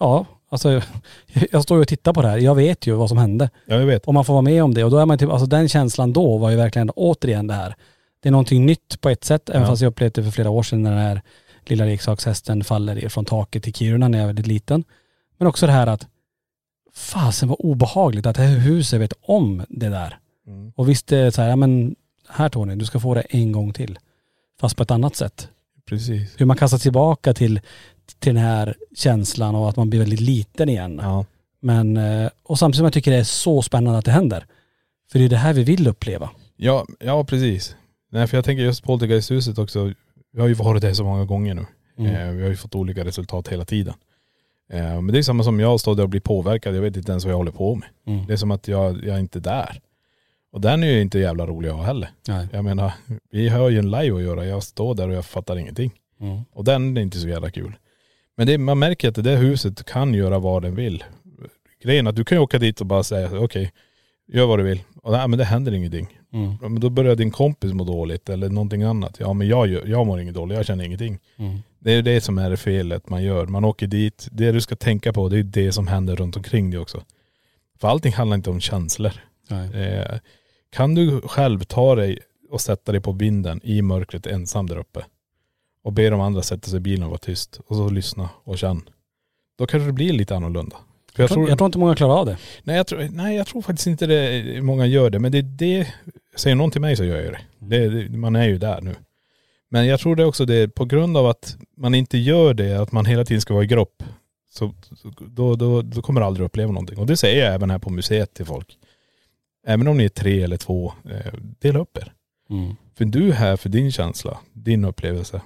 [0.00, 0.82] ja, alltså
[1.50, 2.38] jag står ju och tittar på det här.
[2.38, 3.50] Jag vet ju vad som hände.
[3.66, 4.04] Ja jag vet.
[4.06, 4.84] Och man får vara med om det.
[4.84, 7.74] Och då är man typ, alltså den känslan då var ju verkligen återigen det här.
[8.22, 9.68] Det är någonting nytt på ett sätt, även Ja.
[9.68, 11.22] fast jag upplevde det för flera år sedan när den här
[11.66, 14.84] lilla leksakshästen faller från taket i Kiruna när jag var väldigt liten.
[15.38, 16.06] Men också det här att
[17.00, 20.18] fasen vad obehagligt att det här huset vet om det där.
[20.46, 20.72] Mm.
[20.76, 21.96] Och visst det är så här, ja men
[22.28, 23.98] här Tony, du ska få det en gång till.
[24.60, 25.48] Fast på ett annat sätt.
[25.88, 26.34] precis.
[26.36, 27.60] Hur man kastar tillbaka till,
[28.18, 31.00] till den här känslan och att man blir väldigt liten igen.
[31.02, 31.24] Ja.
[31.60, 34.46] Men, eh, och samtidigt som jag tycker det är så spännande att det händer.
[35.12, 36.30] För det är det här vi vill uppleva.
[36.56, 37.76] Ja, ja precis.
[38.12, 39.92] Nej för jag tänker just Poltergeisthuset också,
[40.32, 41.66] vi har ju varit där så många gånger nu.
[41.98, 42.14] Mm.
[42.14, 43.94] Eh, vi har ju fått olika resultat hela tiden.
[44.72, 47.12] Eh, men det är samma som jag står där och blir påverkad, jag vet inte
[47.12, 47.88] ens vad jag håller på med.
[48.06, 48.26] Mm.
[48.26, 49.80] Det är som att jag, jag är inte där.
[50.52, 52.10] Och den är ju inte jävla rolig att ha heller.
[52.28, 52.48] Nej.
[52.52, 52.92] Jag menar,
[53.30, 55.92] vi har ju en live att göra, jag står där och jag fattar ingenting.
[56.20, 56.40] Mm.
[56.52, 57.76] Och den är inte så jävla kul.
[58.36, 61.04] Men det, man märker att det där huset kan göra vad den vill.
[61.82, 63.72] Grejen är att du kan ju åka dit och bara säga okej,
[64.32, 64.82] gör vad du vill.
[65.02, 66.18] Och nej, men det händer ingenting.
[66.32, 66.52] Mm.
[66.62, 69.16] Ja, Men då börjar din kompis må dåligt eller någonting annat.
[69.20, 71.18] Ja men jag, gör- jag mår inget dåligt, jag känner ingenting.
[71.36, 71.58] Mm.
[71.78, 73.46] Det är det som är det felet man gör.
[73.46, 76.70] Man åker dit, det du ska tänka på det är det som händer runt omkring
[76.70, 77.02] dig också.
[77.80, 79.12] För allting handlar inte om känslor.
[79.48, 79.82] Nej.
[79.84, 80.18] Eh,
[80.72, 82.18] kan du själv ta dig
[82.50, 85.04] och sätta dig på vinden i mörkret ensam där uppe
[85.84, 88.58] och be de andra sätta sig i bilen och vara tyst och så lyssna och
[88.58, 88.82] känn.
[89.58, 90.76] Då kanske det blir lite annorlunda.
[91.14, 92.36] För Jag, tror, jag tror inte många klarar av det.
[92.62, 95.18] Nej jag, tror, nej jag tror faktiskt inte det många gör det.
[95.18, 95.86] Men det det,
[96.36, 97.38] säger någon till mig så gör jag det.
[97.58, 98.94] det, det man är ju där nu.
[99.70, 102.92] Men jag tror det också det på grund av att man inte gör det, att
[102.92, 104.02] man hela tiden ska vara i grupp.
[104.52, 106.98] Så, så då, då, då kommer du aldrig uppleva någonting.
[106.98, 108.78] Och det säger jag även här på museet till folk.
[109.66, 112.12] Även om ni är tre eller två, eh, dela upp er.
[112.50, 112.76] Mm.
[112.94, 115.42] För du är här för din känsla, din upplevelse.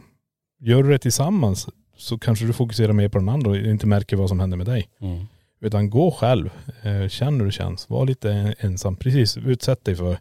[0.61, 4.17] Gör du det tillsammans så kanske du fokuserar mer på den andra och inte märker
[4.17, 4.89] vad som händer med dig.
[5.01, 5.27] Mm.
[5.65, 6.51] Utan gå själv,
[6.83, 7.91] eh, känn hur det känns.
[7.91, 8.97] Var lite ensam.
[8.97, 10.19] Precis, utsätt dig för,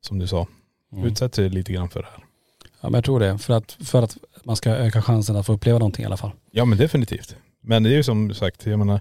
[0.00, 0.46] som du sa,
[0.92, 1.06] Mm.
[1.06, 2.24] utsätt dig lite grann för det här.
[2.80, 3.38] Ja men jag tror det.
[3.38, 6.30] För att, för att man ska öka chansen att få uppleva någonting i alla fall.
[6.50, 7.36] Ja men definitivt.
[7.60, 9.00] Men det är ju som sagt, jag menar,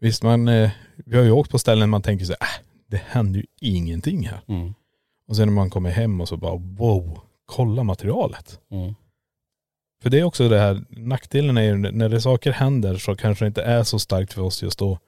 [0.00, 3.02] visst man, eh, vi har ju åkt på ställen man tänker så här, äh, det
[3.06, 4.40] händer ju ingenting här.
[4.48, 4.74] Mm.
[5.28, 8.60] Och sen när man kommer hem och så bara wow, kolla materialet.
[8.70, 8.94] Mm.
[10.02, 13.44] För det är också det här, nackdelen är ju när det saker händer så kanske
[13.44, 14.98] det inte är så starkt för oss just då.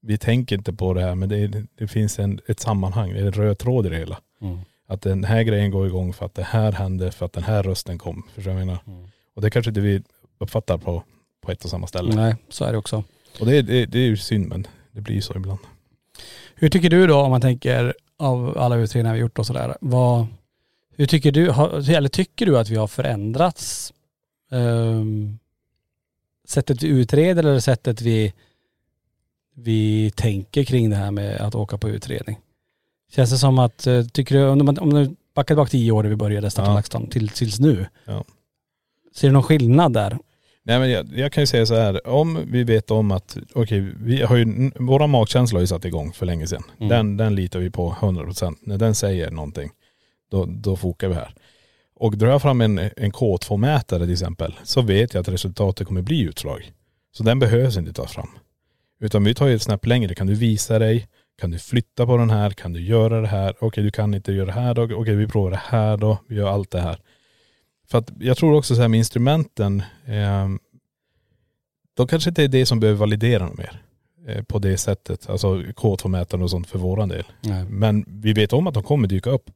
[0.00, 3.26] Vi tänker inte på det här men det, det finns en, ett sammanhang, det är
[3.26, 4.20] en röd tråd i det hela.
[4.40, 4.58] Mm.
[4.86, 7.62] Att den här grejen går igång för att det här hände, för att den här
[7.62, 8.22] rösten kom.
[8.34, 8.82] Förstår du vad jag menar?
[8.86, 9.08] Mm.
[9.34, 10.02] Och det kanske inte vi
[10.38, 11.02] uppfattar på,
[11.40, 12.14] på ett och samma ställe.
[12.14, 13.04] Nej, så är det också.
[13.40, 15.60] Och det, det, det är ju synd men det blir ju så ibland.
[16.54, 19.76] Hur tycker du då om man tänker av alla utredningar vi gjort och sådär.
[19.80, 20.26] Vad,
[20.96, 23.92] hur tycker du, har, eller tycker du att vi har förändrats?
[24.50, 25.38] ehm,
[26.48, 28.32] sättet vi utreder eller sättet vi,
[29.62, 32.38] vi tänker kring det här med att åka på utredning?
[33.10, 36.02] Känns det som att, eh, tycker du, om du, om du backar tillbaka tio år
[36.02, 36.74] när vi började starta Ja.
[36.74, 37.86] LaxTon till, tills nu.
[38.04, 38.24] Ja.
[39.14, 40.18] Ser du någon skillnad där?
[40.62, 43.80] Nej men jag, jag kan ju säga så här, om vi vet om att, okej,
[43.80, 46.62] vi har ju, våra magkänsla har ju satt igång för länge sedan.
[46.78, 46.88] Mm.
[46.88, 48.56] Den, den litar vi på 100%.
[48.60, 49.70] När den säger någonting,
[50.30, 51.34] då, då fokar vi här.
[51.94, 56.02] Och drar jag fram en, en K2-mätare till exempel, så vet jag att resultatet kommer
[56.02, 56.72] bli utslag.
[57.12, 58.28] Så den behövs inte tas fram.
[59.00, 60.14] Utan vi tar ju ett snäpp längre.
[60.14, 61.08] Kan du visa dig?
[61.40, 62.50] Kan du flytta på den här?
[62.50, 63.54] Kan du göra det här?
[63.60, 64.82] Okej, du kan inte göra det här då.
[64.82, 66.18] Okej, vi provar det här då.
[66.28, 66.98] Vi gör allt det här.
[67.88, 70.48] För att jag tror också så här med instrumenten, eh,
[71.94, 73.82] de kanske inte är det som behöver validera dem mer.
[74.26, 75.30] Eh, på det sättet.
[75.30, 77.24] Alltså K2-mätaren och sånt för våran del.
[77.40, 77.64] Nej.
[77.64, 79.50] Men vi vet om att de kommer dyka upp.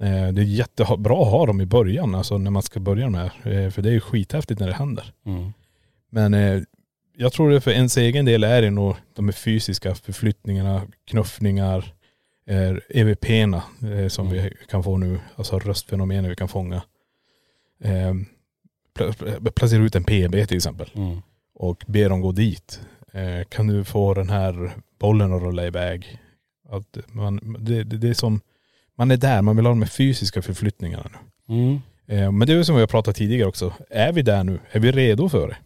[0.00, 3.20] Eh, det är jättebra att ha dem i början, alltså när man ska börja med
[3.20, 3.64] det här.
[3.64, 5.12] Eh, för det är ju skithäftigt när det händer.
[5.26, 5.52] Mm.
[6.10, 6.62] Men eh,
[7.16, 11.94] jag tror det för ens egen del är det nog de fysiska förflyttningarna, knuffningar,
[12.46, 14.42] eh, EVP-erna eh, som Mm.
[14.42, 16.82] vi kan få nu, alltså röstfenomen vi kan fånga.
[17.84, 18.14] Eh,
[18.98, 21.22] pla- placera ut en PB till exempel Mm.
[21.54, 22.80] och be dem gå dit.
[23.12, 26.18] Eh, kan du få den här bollen att rulla iväg?
[26.68, 28.40] Att man, det, det, det är som,
[28.96, 31.10] man är där, man vill ha de här fysiska förflyttningarna
[31.46, 31.54] nu.
[31.54, 31.80] Mm.
[32.06, 33.72] Eh, men det är som vi har pratat tidigare också.
[33.90, 34.58] Är vi där nu?
[34.72, 35.56] Är vi redo för det?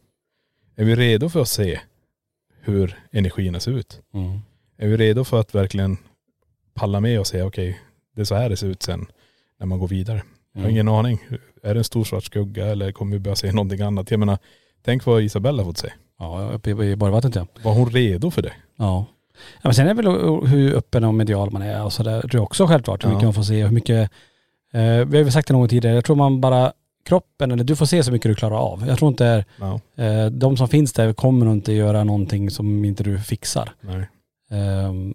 [0.78, 1.80] Är vi redo för att se
[2.60, 4.00] hur energierna ser ut?
[4.14, 4.38] Mm.
[4.76, 5.96] Är vi redo för att verkligen
[6.74, 7.80] palla med och säga okej,
[8.14, 9.06] det är så här det ser ut sen
[9.58, 10.22] när man går vidare.
[10.52, 10.70] Jag har Mm.
[10.70, 11.18] ingen aning.
[11.62, 14.10] Är det en stor svart skugga eller kommer vi börja se någonting annat?
[14.10, 14.38] Jag menar,
[14.84, 15.92] tänk vad Isabella fått se.
[16.18, 17.46] Ja, uppe i, Borgvattnet ja.
[17.62, 18.52] Var hon redo för det?
[18.76, 19.06] Ja.
[19.36, 22.22] ja men sen är det väl hur öppen och medial man är och sådär.
[22.32, 23.14] Det är också självklart hur Ja.
[23.14, 24.10] mycket man får se hur mycket,
[24.72, 26.72] eh, vi har ju sagt det någon gång tidigare, jag tror man bara,
[27.08, 28.84] kroppen, eller du får se så mycket du klarar av.
[28.88, 32.84] Jag tror inte, Ja, eh, de som finns där kommer nog inte göra någonting som
[32.84, 33.72] inte du fixar.
[34.50, 35.14] Ehm,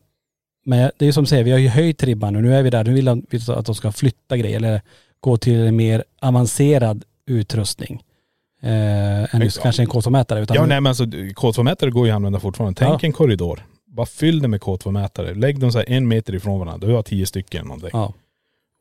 [0.66, 2.70] men det är ju som säger, vi har ju höjt ribban och nu är vi
[2.70, 4.82] där, nu vill vi att de ska flytta grejer eller
[5.20, 8.04] gå till en mer avancerad utrustning.
[8.62, 10.40] Eh, än just kanske en K2-mätare.
[10.42, 12.80] Utan Ja nej men alltså K2-mätare går ju att använda fortfarande.
[12.80, 13.08] Tänk Ja.
[13.08, 13.66] en korridor.
[13.86, 15.34] Bara fyll den med K2-mätare.
[15.36, 16.88] Lägg dem så här en meter ifrån varandra.
[16.88, 17.90] Du har tio stycken eller någonting.
[17.94, 18.14] Ja.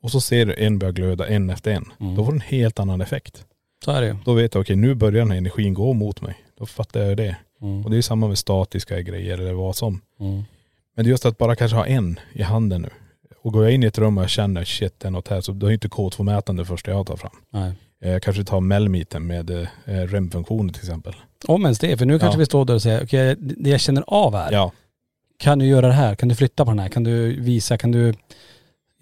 [0.03, 1.85] Och så ser du en börja glöda en efter en.
[1.99, 2.15] Mm.
[2.15, 3.45] Då får du en helt annan effekt.
[3.85, 4.15] Så är det ju.
[4.25, 6.35] Då vet jag, okej nu börjar den här energin gå mot mig.
[6.59, 7.35] Då fattar jag det.
[7.61, 7.85] Mm.
[7.85, 10.01] Och det är samma med statiska grejer eller vad som.
[10.19, 10.43] Mm.
[10.95, 12.89] Men det är just att bara kanske ha en i handen nu.
[13.41, 15.41] Och går jag in i ett rum och jag känner shit det är något här
[15.41, 17.31] så då är inte K2-mätaren det första jag tar fram.
[17.49, 17.73] Nej.
[17.99, 21.13] Jag kanske tar Melmeeten med eh, REM-funktioner till exempel.
[21.47, 22.39] Om ens det, för nu kanske Ja.
[22.39, 24.71] vi står där och säger, okej det jag känner av här, Ja,
[25.39, 26.15] kan du göra det här?
[26.15, 26.89] Kan du flytta på den här?
[26.89, 27.77] Kan du visa?
[27.77, 28.13] Kan du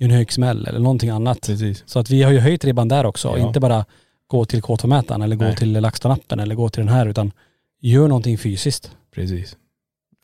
[0.06, 1.42] en hög smäll eller någonting annat?
[1.42, 1.84] precis.
[1.86, 3.28] Så att vi har ju höjt ribban där också.
[3.28, 3.48] Ja.
[3.48, 3.86] Inte bara
[4.28, 5.56] gå till K2-mätaren eller gå Nej.
[5.56, 7.32] till LaxTon-appen eller gå till den här utan
[7.80, 8.92] gör någonting fysiskt.
[9.12, 9.58] Precis.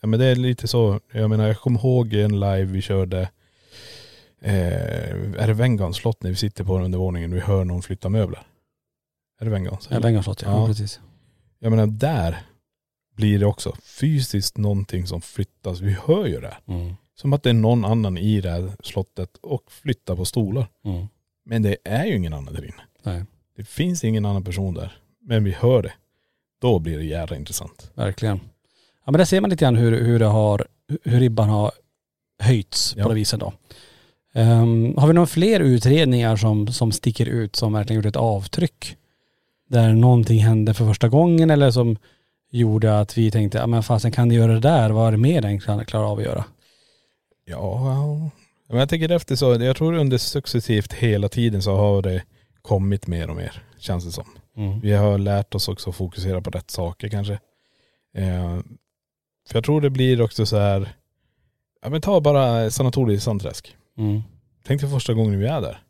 [0.01, 3.29] Ja men det är lite så, jag menar jag kommer ihåg en live vi körde,
[4.41, 8.09] eh, är det Vengans slott när vi sitter på undervåningen och vi hör någon flytta
[8.09, 8.47] möbler?
[9.39, 9.87] Är det Vengans?
[9.91, 10.51] Ja, Bengalslott ja.
[10.51, 10.59] Ja.
[10.59, 10.67] ja.
[10.67, 10.99] precis.
[11.59, 12.41] Jag menar där
[13.15, 15.79] blir det också fysiskt någonting som flyttas.
[15.79, 16.57] Vi hör ju det.
[16.67, 16.95] Mm.
[17.21, 20.67] Som att det är någon annan i det här slottet och flyttar på stolar.
[20.85, 21.07] Mm.
[21.45, 22.81] Men det är ju ingen annan där inne.
[23.03, 23.23] Nej,
[23.57, 24.97] Det finns ingen annan person där.
[25.21, 25.93] Men vi hör det.
[26.61, 27.91] Då blir det jävla intressant.
[27.95, 28.39] verkligen.
[29.05, 30.67] Ja men där ser man lite grann hur, hur det har,
[31.03, 31.71] hur ribban har
[32.39, 33.03] höjts Ja.
[33.03, 33.53] på det viset då.
[34.33, 38.97] Ehm, har vi några fler utredningar som, som sticker ut som verkligen gjort ett avtryck?
[39.69, 41.97] Där någonting hände för första gången eller som
[42.51, 44.89] gjorde att vi tänkte, ja men fasen kan ni göra det där?
[44.89, 46.45] Vad är det mer den kan klara av att göra?
[47.49, 48.29] Ja.
[48.67, 52.23] Men jag tänker efter så, jag tror under successivt hela tiden så har det
[52.61, 54.25] kommit mer och mer, känns det som.
[54.55, 54.79] Mm.
[54.79, 57.33] Vi har lärt oss också att fokusera på rätt saker kanske.
[58.13, 58.59] Eh,
[59.47, 60.93] för jag tror det blir också så här,
[61.81, 63.75] ja men ta bara sanatoriet i Sandträsk.
[63.97, 64.21] Mm.
[64.63, 65.83] Tänk dig första gången vi är där.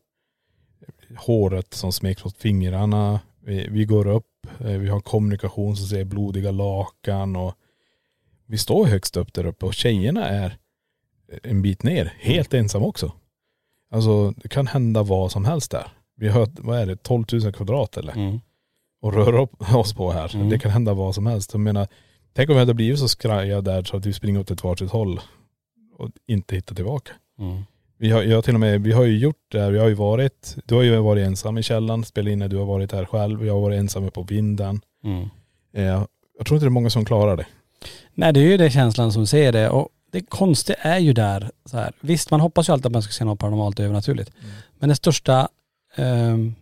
[1.18, 6.04] Håret som smeks mot fingrarna, vi, vi går upp, eh, vi har kommunikation som ser
[6.04, 7.56] blodiga lakan och
[8.46, 10.58] vi står högst upp där uppe och tjejerna är
[11.44, 13.12] en bit ner, helt ensam också.
[13.92, 15.88] Alltså det kan hända vad som helst där.
[16.16, 18.14] Vi har, vad är det, 12 000 kvadrat eller?
[18.14, 18.40] Mm.
[19.02, 20.36] Och röra upp oss på här.
[20.36, 20.50] Mm.
[20.50, 21.54] Det kan hända vad som helst.
[21.54, 21.88] Jag menar,
[22.34, 24.92] tänk om vi hade blivit så skraja där så att vi springer åt ett varsitt
[24.92, 25.22] håll
[25.98, 27.12] och inte hittar tillbaka.
[27.40, 27.64] Mm.
[28.00, 29.94] Vi har, jag till och med, vi har ju gjort det här, vi har ju
[29.94, 33.06] varit, du har ju varit ensam i källaren, spelat in när du har varit här
[33.06, 34.82] själv, jag har varit ensam uppe på vinden.
[35.04, 35.30] Mm.
[35.74, 36.04] Eh,
[36.38, 37.46] jag tror inte det är många som klarar det.
[38.14, 41.52] Nej det är ju det känslan som ser det och det konstiga är ju där
[41.66, 41.92] så här.
[42.00, 44.32] Visst man hoppas ju alltid att man ska se något paranormalt och övernaturligt.
[44.80, 45.48] Men den största
[45.96, 46.56] ehm,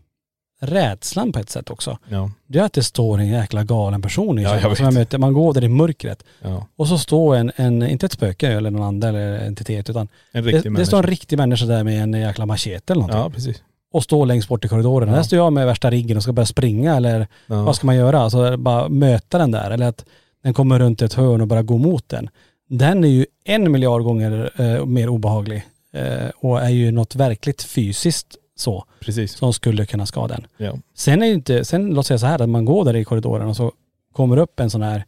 [0.62, 1.98] rädslan på ett sätt också.
[2.10, 2.32] Ja.
[2.48, 5.18] Det är att det står en jäkla galen person i Ja, jag som jag möter.
[5.18, 6.68] Man går där i mörkret ja.
[6.76, 10.44] och så står en, en inte ett spöke eller någon ande eller entitet utan En
[10.44, 13.22] det, det står en riktig människa där med en jäkla machete eller någonting.
[13.22, 13.64] Ja precis.
[13.92, 15.10] Och står längst bort i korridoren.
[15.10, 15.16] Ja.
[15.16, 17.64] Där står jag med värsta riggen och ska börja springa eller Ja.
[17.64, 18.20] vad ska man göra?
[18.20, 20.06] Alltså bara möta den där eller att
[20.44, 22.30] den kommer runt ett hörn och bara gå mot den.
[22.69, 27.63] Den är ju en miljard gånger eh, mer obehaglig eh, och är ju något verkligt
[27.63, 29.32] fysiskt så Precis.
[29.34, 30.47] som skulle kunna skada en.
[30.58, 30.73] Ja.
[30.95, 33.47] Sen är ju inte, sen låt säga så här att man går där i korridoren
[33.47, 33.71] och så
[34.13, 35.06] kommer upp en sån här,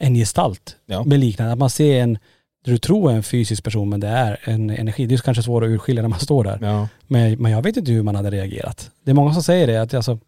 [0.00, 1.04] en gestalt Ja.
[1.04, 2.18] med liknande, att man ser en,
[2.64, 5.06] du tror är en fysisk person men det är en energi.
[5.06, 6.58] Det är kanske svårt att urskilja när man står där.
[6.62, 6.88] Ja.
[7.06, 8.90] Men, men jag vet inte hur man hade reagerat.
[9.04, 10.18] Det är många som säger det, att alltså,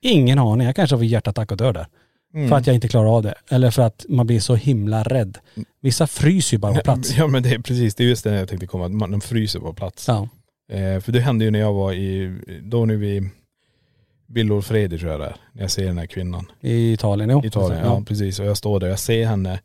[0.00, 1.86] ingen aning, jag kanske får hjärtattack och dör där.
[2.34, 2.48] Mm.
[2.48, 3.34] För att jag inte klarar av det.
[3.50, 5.38] Eller för att man blir så himla rädd.
[5.80, 7.16] Vissa fryser ju bara på plats.
[7.16, 9.60] Ja men det är precis, det är just det jag tänkte komma, att man fryser
[9.60, 10.08] på plats.
[10.08, 10.28] Ja.
[10.70, 13.30] Eh, för det hände ju när jag var i, då nu vi,
[14.26, 16.46] Villor Fredi tror jag det är, när jag ser den här kvinnan.
[16.60, 17.42] I Italien, jo.
[17.44, 18.02] Italien, ja.
[18.06, 18.40] precis.
[18.40, 19.60] Och jag står där, jag ser henne.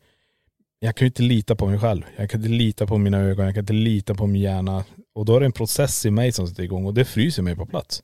[0.79, 2.01] Jag kan ju inte lita på mig själv.
[2.15, 4.83] Jag kan inte lita på mina ögon, jag kan inte lita på min hjärna.
[5.15, 7.55] Och då är det en process i mig som sätter igång och det fryser mig
[7.55, 8.03] på plats.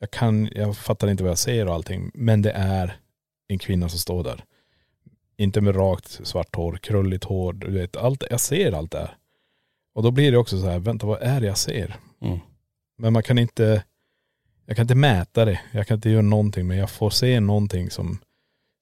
[0.00, 2.10] Jag kan, jag fattar inte vad jag ser och allting.
[2.14, 2.96] Men det är
[3.48, 4.44] en kvinna som står där.
[5.36, 7.96] Inte med rakt svart hår, krulligt hår, du vet.
[7.96, 9.16] Allt, jag ser allt det här.
[9.94, 11.96] Och då blir det också så här, vänta vad är det jag ser?
[12.20, 12.38] Mm.
[12.98, 13.84] Men man kan inte,
[14.66, 15.60] jag kan inte mäta det.
[15.72, 18.18] Jag kan inte göra någonting men jag får se någonting som,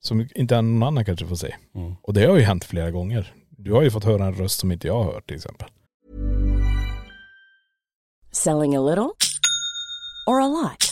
[0.01, 1.55] som inte någon annan kanske får se.
[1.75, 1.95] Mm.
[2.03, 3.35] Och det har ju hänt flera gånger.
[3.51, 5.69] Du har ju fått höra en röst som inte jag har hört till exempel.
[8.31, 9.13] Selling a little
[10.27, 10.92] or a lot?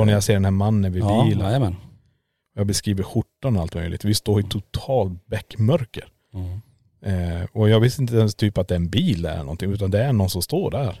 [0.00, 1.46] Då när jag ser den här mannen vid Ja, bilen.
[1.46, 1.76] jajamän.
[2.56, 4.04] Jag beskriver skjortan och allt möjligt.
[4.04, 6.04] Vi står i total bäckmörker.
[6.34, 6.60] Mm.
[7.04, 9.90] Eh, och jag visste inte ens typ att det är en bil eller någonting, utan
[9.90, 11.00] det är någon som står där.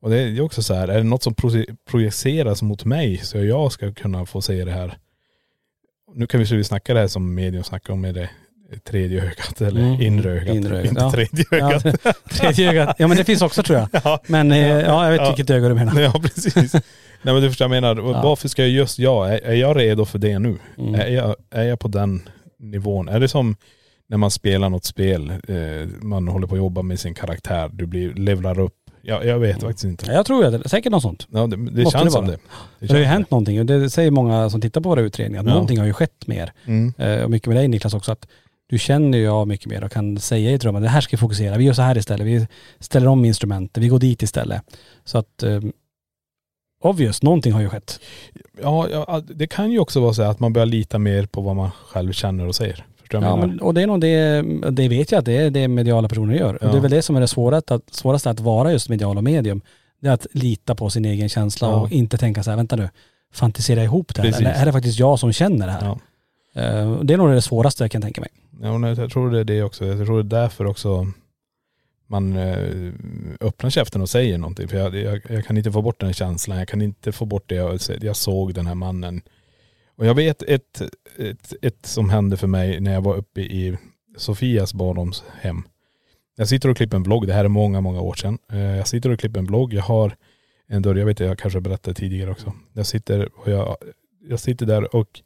[0.00, 1.34] Och det är också så här, är det något som
[1.90, 4.98] projiceras mot mig så jag ska kunna få se det här.
[6.14, 8.30] Nu kan vi vi snacka det här som medium snackar om med det
[8.84, 10.00] tredje ögat eller Mm.
[10.00, 10.54] inre ögat.
[10.56, 11.10] Inre ögat, Inte ja.
[11.12, 12.16] tredje Ja, ögat.
[12.30, 12.96] tredje ögat.
[12.98, 13.88] Ja men det finns också tror jag.
[14.04, 14.20] Ja.
[14.26, 15.28] Men eh, ja, jag vet Ja.
[15.28, 16.00] vilket öga du menar.
[16.00, 16.72] Ja precis.
[17.22, 18.12] Nej men du förstår vad jag menar.
[18.12, 18.22] Ja.
[18.22, 20.58] Varför ska jag just jag, är, är jag redo för det nu?
[20.78, 20.94] Mm.
[20.94, 22.22] Är, jag, är jag på den
[22.58, 23.08] nivån?
[23.08, 23.56] Är det som
[24.08, 27.86] när man spelar något spel, eh, man håller på att jobba med sin karaktär, du
[27.86, 28.74] blir, levlar upp.
[29.02, 30.06] Ja, jag vet faktiskt inte.
[30.06, 31.26] Ja, Jag tror det säkert något sånt.
[31.32, 32.36] Ja, det, det känns det som vara.
[32.78, 32.86] det.
[32.86, 35.46] Det, har ju hänt någonting och det säger många som tittar på våra utredningar, att
[35.46, 35.52] Ja.
[35.52, 36.52] någonting har ju skett mer.
[36.64, 36.94] Mm.
[36.98, 38.26] Eh, och mycket med dig Niklas också, att
[38.66, 41.20] du känner ju av mycket mer och kan säga i drömmen, det här ska vi
[41.20, 42.46] fokusera, vi gör så här istället, vi
[42.80, 44.62] ställer om instrumenten, vi går dit istället.
[45.04, 45.60] Så att eh,
[46.82, 48.00] obvious, någonting har ju skett.
[48.62, 51.56] Ja, ja, det kan ju också vara så att man börjar lita mer på vad
[51.56, 52.84] man själv känner och säger.
[53.00, 55.50] Förstår du Ja, men, och det är nog det, det vet jag att det är
[55.50, 56.58] det mediala personer gör.
[56.60, 56.66] Ja.
[56.66, 59.16] Och det är väl det som är det svåraste att, svåraste att vara just medial
[59.16, 59.60] och medium.
[60.00, 61.74] Det är att lita på sin egen känsla Ja.
[61.80, 62.88] och inte tänka så här, vänta nu,
[63.32, 64.28] fantisera ihop det här.
[64.28, 64.46] Precis.
[64.46, 65.84] Eller är det faktiskt jag som känner det här?
[65.84, 65.98] Ja.
[66.62, 68.30] Eh, det är nog det svåraste jag kan tänka mig.
[68.62, 69.86] Ja, jag tror det är det också.
[69.86, 71.06] Jag tror det är därför också
[72.12, 72.92] man eh,
[73.40, 74.68] öppnar käften och säger någonting.
[74.68, 76.58] För jag, jag, jag kan inte få bort den känslan.
[76.58, 79.22] Jag kan inte få bort det jag, jag såg den här mannen.
[79.96, 80.82] Och jag vet ett,
[81.18, 83.76] ett, ett som hände för mig när jag var uppe i
[84.16, 85.62] Sofias barndomshem.
[86.36, 87.26] Jag sitter och klipper en vlogg.
[87.26, 88.38] Det här är många, många år sedan.
[88.52, 89.74] Eh, jag sitter och klipper en vlogg.
[89.74, 90.16] Jag har
[90.68, 90.94] en dörr.
[90.94, 92.52] Jag vet inte, jag kanske berättade tidigare också.
[92.72, 93.76] Jag sitter och jag,
[94.28, 95.20] jag sitter där och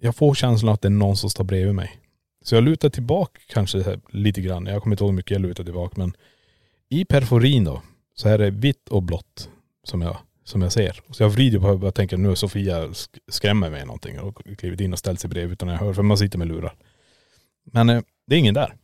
[0.00, 2.00] jag får känslan att det är någon som står bredvid mig.
[2.44, 4.66] Så jag lutar tillbaka kanske här lite grann.
[4.66, 6.16] Jag kommer inte ihåg hur mycket jag lutar tillbaka men
[6.88, 7.82] i perforin då
[8.14, 9.50] så är det vitt och blått
[9.84, 11.00] som jag, som jag ser.
[11.10, 14.42] Så jag vrider på huvudet och tänker nu är Sofia sk- skrämmer mig någonting och
[14.58, 16.74] klivit in och ställt sig bredvid utan jag hör för man sitter med lurar.
[17.64, 18.74] Men eh, det är ingen där.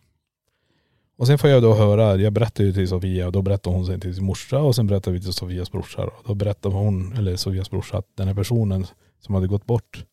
[1.17, 3.87] Och sen får jag då höra, jag berättar ju till Sofia och då berättar hon
[3.87, 6.05] sen till sin morsa och sen berättar vi till Sofias brorsa.
[6.05, 8.87] Och då berättar hon, eller Sofias brorsa, att den här personen
[9.21, 10.05] som hade gått bort,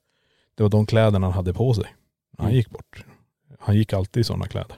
[0.55, 1.83] det var de kläderna han hade på sig.
[1.83, 2.55] när Han Mm.
[2.57, 3.05] gick bort.
[3.59, 4.77] Han gick alltid i sådana kläder.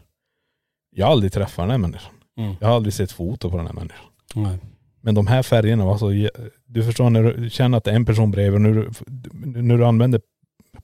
[0.96, 2.12] Jag har aldrig träffat den här människan.
[2.38, 2.56] Mm.
[2.60, 4.06] Jag har aldrig sett foto på den här människan.
[4.36, 4.58] Nej.
[5.02, 6.30] Men de här färgerna var så,
[6.66, 8.92] du förstår när du känner att det är en person bredvid och när du,
[9.62, 10.22] när du använder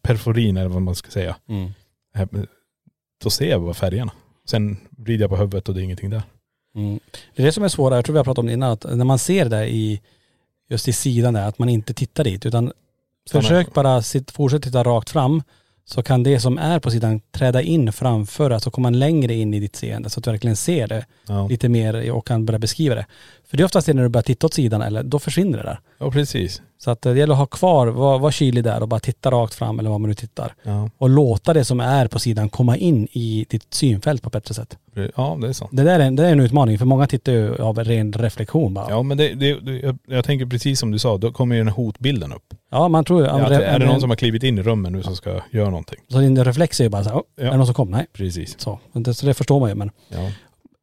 [0.02, 1.36] perforin eller vad man ska säga.
[1.48, 1.72] Mm.
[2.16, 2.28] eh,
[3.24, 4.12] Då ser jag bara färgerna.
[4.46, 6.24] Sen vrider jag på huvudet och det är ingenting där.
[6.76, 7.00] Mm.
[7.36, 8.84] Det är det som är svårare, jag tror vi har pratat om det innan, att
[8.84, 10.02] när man ser det i,
[10.70, 12.72] just i sidan där, att man inte tittar dit utan
[13.26, 13.42] Stanna.
[13.42, 15.44] försök bara sitt, fortsätta titta rakt fram
[15.88, 19.60] så kan det som är på sidan träda in framför, alltså komma längre in i
[19.60, 22.96] ditt seende så att du verkligen ser det Ja, lite mer och kan börja beskriva
[22.96, 23.06] det.
[23.50, 25.64] För det är oftast det när du börjar titta åt sidan eller då försvinner det
[25.64, 25.80] där.
[25.98, 26.62] ja precis.
[26.78, 29.32] Så att eh, det gäller att ha kvar, var, var kylig där och bara titta
[29.32, 30.54] rakt fram eller var man nu tittar.
[30.64, 34.34] Ja, Och låta det som är på sidan komma in i ditt synfält på ett
[34.34, 34.78] bättre sätt.
[35.16, 35.70] ja det är sant.
[35.74, 38.74] Det där är, en- det är en utmaning för många tittar ju av ren reflektion
[38.74, 38.86] bara.
[38.90, 41.60] Ja men det, det, det jag, jag tänker precis som du sa, då kommer ju
[41.62, 42.54] den här hotbilden upp.
[42.72, 43.28] Ja man tror ju..
[43.28, 45.70] Ja, att, är det någon som har klivit in i rummet nu som ska göra
[45.70, 46.00] någonting?
[46.08, 47.44] Så din reflex är ju bara så här, "Åh, Ja.
[47.48, 47.92] är det någon som kom?
[47.92, 48.06] Nej.
[48.14, 48.60] Precis.
[48.60, 50.32] Så, det, så det förstår man ju men Ja.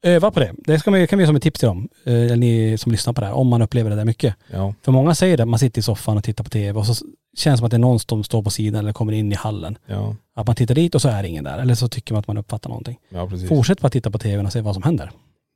[0.02, 0.52] Öva på det.
[0.56, 2.92] Det ska man, kan vi ge som ett tips till dem, eh, eller ni som
[2.92, 4.34] lyssnar på det här, om man upplever det där mycket.
[4.50, 4.74] Ja.
[4.82, 6.94] För många säger det, man sitter i soffan och tittar på tv och så
[7.36, 9.34] känns det som att det är någon som står på sidan eller kommer in i
[9.34, 9.78] hallen.
[9.86, 10.16] Ja.
[10.36, 11.58] Att man tittar dit och så är det ingen där.
[11.58, 12.98] Eller så tycker man att man uppfattar någonting.
[13.08, 13.28] Ja.
[13.48, 15.10] Fortsätt bara titta på tvn och se vad som händer.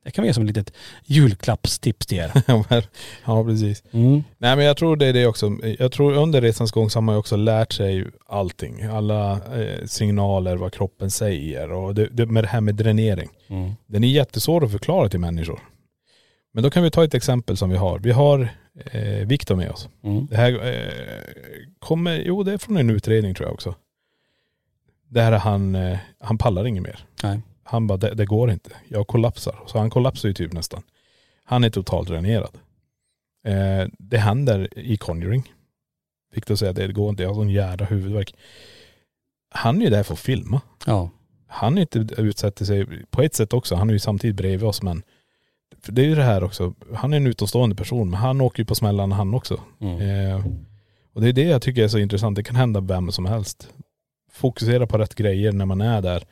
[0.07, 0.73] Det kan vi ge som ett litet
[1.05, 2.31] julklappstips till er.
[3.25, 3.83] ja precis.
[3.91, 4.23] Mm.
[4.37, 5.57] Nej men jag tror det är det också.
[5.79, 8.83] Jag tror under resans gång så har man ju också lärt sig allting.
[8.83, 13.29] Alla eh, signaler, vad kroppen säger och det, det, med det här med dränering.
[13.47, 13.71] Mm.
[13.87, 15.59] Den är jättesvår att förklara till människor.
[16.53, 17.99] Men då kan vi ta ett exempel som vi har.
[17.99, 18.49] Vi har
[18.91, 19.89] eh, Viktor med oss.
[20.03, 20.25] Mm.
[20.25, 20.91] Det här eh,
[21.79, 23.75] kommer, jo det är från en utredning tror jag också.
[25.09, 27.05] Det här är han, eh, han pallar inget mer.
[27.23, 27.41] Nej.
[27.69, 28.69] Han bara, det, det går inte.
[28.87, 29.59] Jag kollapsar.
[29.65, 30.83] Så han kollapsar ju typ nästan.
[31.43, 32.57] Han är totalt dränerad.
[33.45, 35.53] Eh, det händer i Conjuring.
[36.33, 38.35] Viktor säger att det går inte, jag har sån jävla huvudvärk.
[39.49, 40.61] Han är ju där för att filma.
[40.85, 41.09] Ja.
[41.47, 44.81] Han är inte utsätter sig, på ett sätt också, han är ju samtidigt bredvid oss
[44.81, 45.03] men
[45.81, 48.59] för det är ju det här också, han är en utomstående person men han åker
[48.59, 49.61] ju på smällarna han också.
[49.79, 50.01] Mm.
[50.01, 50.45] Eh,
[51.13, 53.69] och det är det jag tycker är så intressant, det kan hända vem som helst.
[54.31, 56.23] Fokusera på rätt grejer när man är där.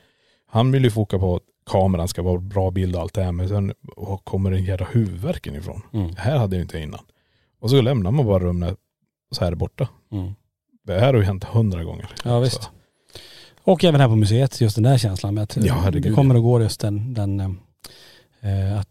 [0.55, 3.31] Han vill ju foka på att kameran ska vara bra bild och allt det här
[3.31, 5.81] men sen var kommer den jävla huvudvärken ifrån?
[5.93, 6.11] Mm.
[6.13, 6.99] Det här hade jag inte innan.
[7.59, 8.77] Och så lämnar man bara rummet
[9.29, 9.87] och så här borta.
[10.11, 10.33] Mm.
[10.83, 12.09] Det här har ju hänt hundra gånger.
[12.23, 12.63] Ja visst.
[12.63, 12.69] Så,
[13.63, 16.41] Och även här på museet, just den där känslan med att Ja, det kommer att
[16.41, 18.89] gå just den, den eh, att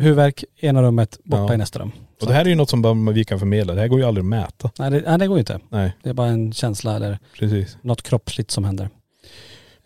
[0.00, 1.54] huvudvärk ena rummet, borta Ja.
[1.54, 1.92] i nästa rum.
[2.20, 3.74] och det här är ju något som bara vi kan förmedla.
[3.74, 4.70] Det här går ju aldrig att mäta.
[4.78, 5.60] Nej det, nej det går ju inte.
[5.68, 7.78] Nej, Det är bara en känsla eller precis.
[7.82, 8.88] något kroppsligt som händer.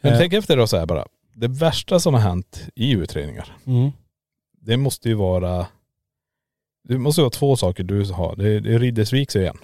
[0.01, 1.07] Men Eh, tänk efter då så här bara.
[1.35, 3.91] Det värsta som har hänt i utredningar, Mm.
[4.61, 5.67] det måste ju vara,
[6.89, 8.37] det måste vara två saker du har.
[8.37, 9.57] Det det är Riddersviks igen.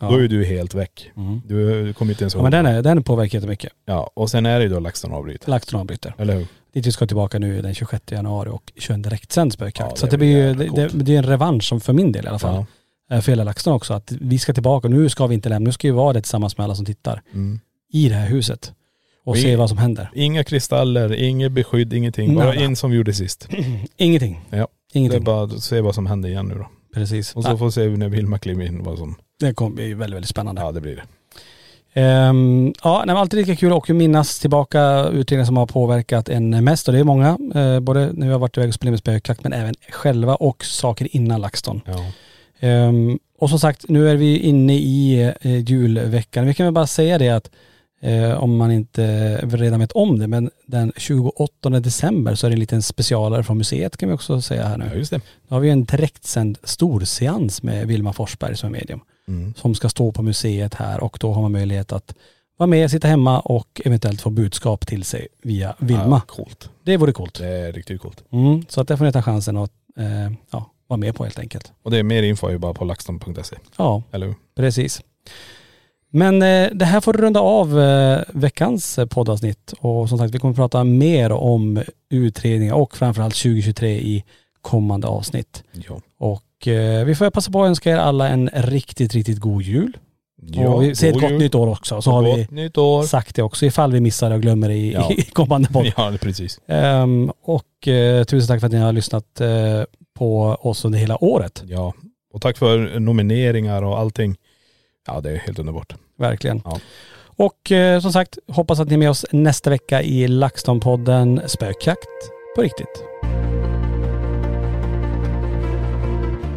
[0.00, 0.10] Ja.
[0.10, 1.10] Då är du helt väck.
[1.16, 1.40] Mm.
[1.46, 2.42] Du, du kommer inte ens Ja ihåg.
[2.52, 3.72] men den, är, den påverkar jättemycket.
[3.84, 5.50] Ja, och sen är det ju då LaxTon avbryter.
[5.50, 6.14] LaxTon avbryter.
[6.18, 6.46] Eller hur?
[6.72, 9.90] Dit vi ska tillbaka nu den 26 januari och köra en direktsänd spökjakt.
[9.90, 12.12] Ja, så det det blir ju, det, det, det är en revansch som för min
[12.12, 12.64] del i alla fall.
[13.08, 13.16] Ja.
[13.16, 13.94] Eh, För hela LaxTon också.
[13.94, 14.88] Att vi ska tillbaka.
[14.88, 15.66] Nu ska vi inte lämna.
[15.66, 17.22] Nu ska vi vara det tillsammans med alla som tittar.
[17.32, 17.60] Mm.
[17.92, 18.72] I det här huset.
[19.24, 20.10] Och Vi- se vad som händer.
[20.14, 22.34] Inga kristaller, inget beskydd, ingenting.
[22.34, 22.60] Bara Nada.
[22.64, 23.48] in som vi gjorde sist.
[23.96, 24.40] Ingenting.
[24.50, 24.56] Ja.
[24.56, 25.24] Det är Ingenting.
[25.24, 26.66] bara att se vad som händer igen nu då.
[26.94, 27.34] Precis.
[27.36, 30.14] Och så får vi se när Vilma kliver in vad som, Det kommer bli väldigt,
[30.16, 30.60] väldigt spännande.
[30.62, 31.02] ja det blir det.
[31.94, 36.88] Ehm, ja, nej, alltid lika kul att minnas tillbaka utredningar som har påverkat en mest
[36.88, 37.38] och det är många.
[37.54, 40.64] Eh, både när vi har varit iväg och spelat med spökjakt men även själva och
[40.64, 41.80] saker innan LaxTon.
[41.86, 42.04] Ja.
[42.60, 46.46] Ehm, och som sagt, nu är vi inne i eh, julveckan.
[46.46, 47.50] Vi kan väl bara säga det att
[48.02, 52.54] eh, om man inte redan vet om det, men den 28 december så är det
[52.54, 54.98] en liten specialare från museet kan vi också säga här ja, nu.
[54.98, 55.20] just det.
[55.48, 59.54] Då har vi en direktsänd storseans med Vilma Forsberg som är medium Mm.
[59.56, 62.14] som ska stå på museet här och då har man möjlighet att
[62.56, 66.04] vara med, sitta hemma och eventuellt få budskap till sig via Vilma.
[66.06, 66.70] Ja, coolt.
[66.84, 67.34] Det vore coolt.
[67.38, 68.24] Det är riktigt coolt.
[68.32, 71.38] Mm, så att det får ni ta chansen att eh, ja, vara med på helt
[71.38, 71.72] enkelt.
[71.82, 73.56] Och det är mer info är ju bara på laxton.se.
[73.76, 74.34] Ja, Eller?
[74.56, 75.02] Precis.
[76.10, 80.38] Men eh, det här får runda av eh, veckans eh, poddavsnitt och som sagt vi
[80.38, 84.24] kommer prata mer om utredningar och framförallt 2023 i
[84.62, 85.64] kommande avsnitt.
[85.88, 86.00] Ja.
[86.18, 89.96] Och eh, vi får passa på att önska er alla en riktigt, riktigt god jul.
[90.66, 91.38] och vi säger ett gott jul.
[91.38, 92.02] nytt år också.
[92.02, 92.22] Så har
[93.02, 95.10] vi sagt det också ifall vi missar det och glömmer det i, Ja.
[95.16, 95.92] i kommande podd.
[95.96, 96.60] Ja, precis.
[96.66, 99.48] Ehm, och eh, tusen tack för att ni har lyssnat eh,
[100.18, 101.62] på oss under hela året.
[101.66, 101.94] Ja.
[102.32, 104.36] Och tack för nomineringar och allting.
[105.14, 105.94] Ja, det är helt underbart.
[106.16, 106.62] Verkligen.
[106.64, 106.80] Ja.
[107.36, 112.08] Och eh, som sagt, hoppas att ni är med oss nästa vecka i LaxTon-podden Spökjakt
[112.56, 113.04] på riktigt.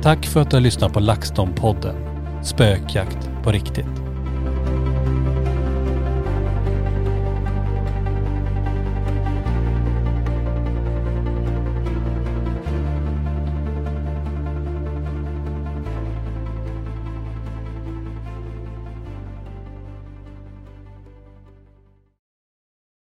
[0.02, 4.03] Tack för att du har lyssnat på LaxTon-podden Spökjakt på riktigt.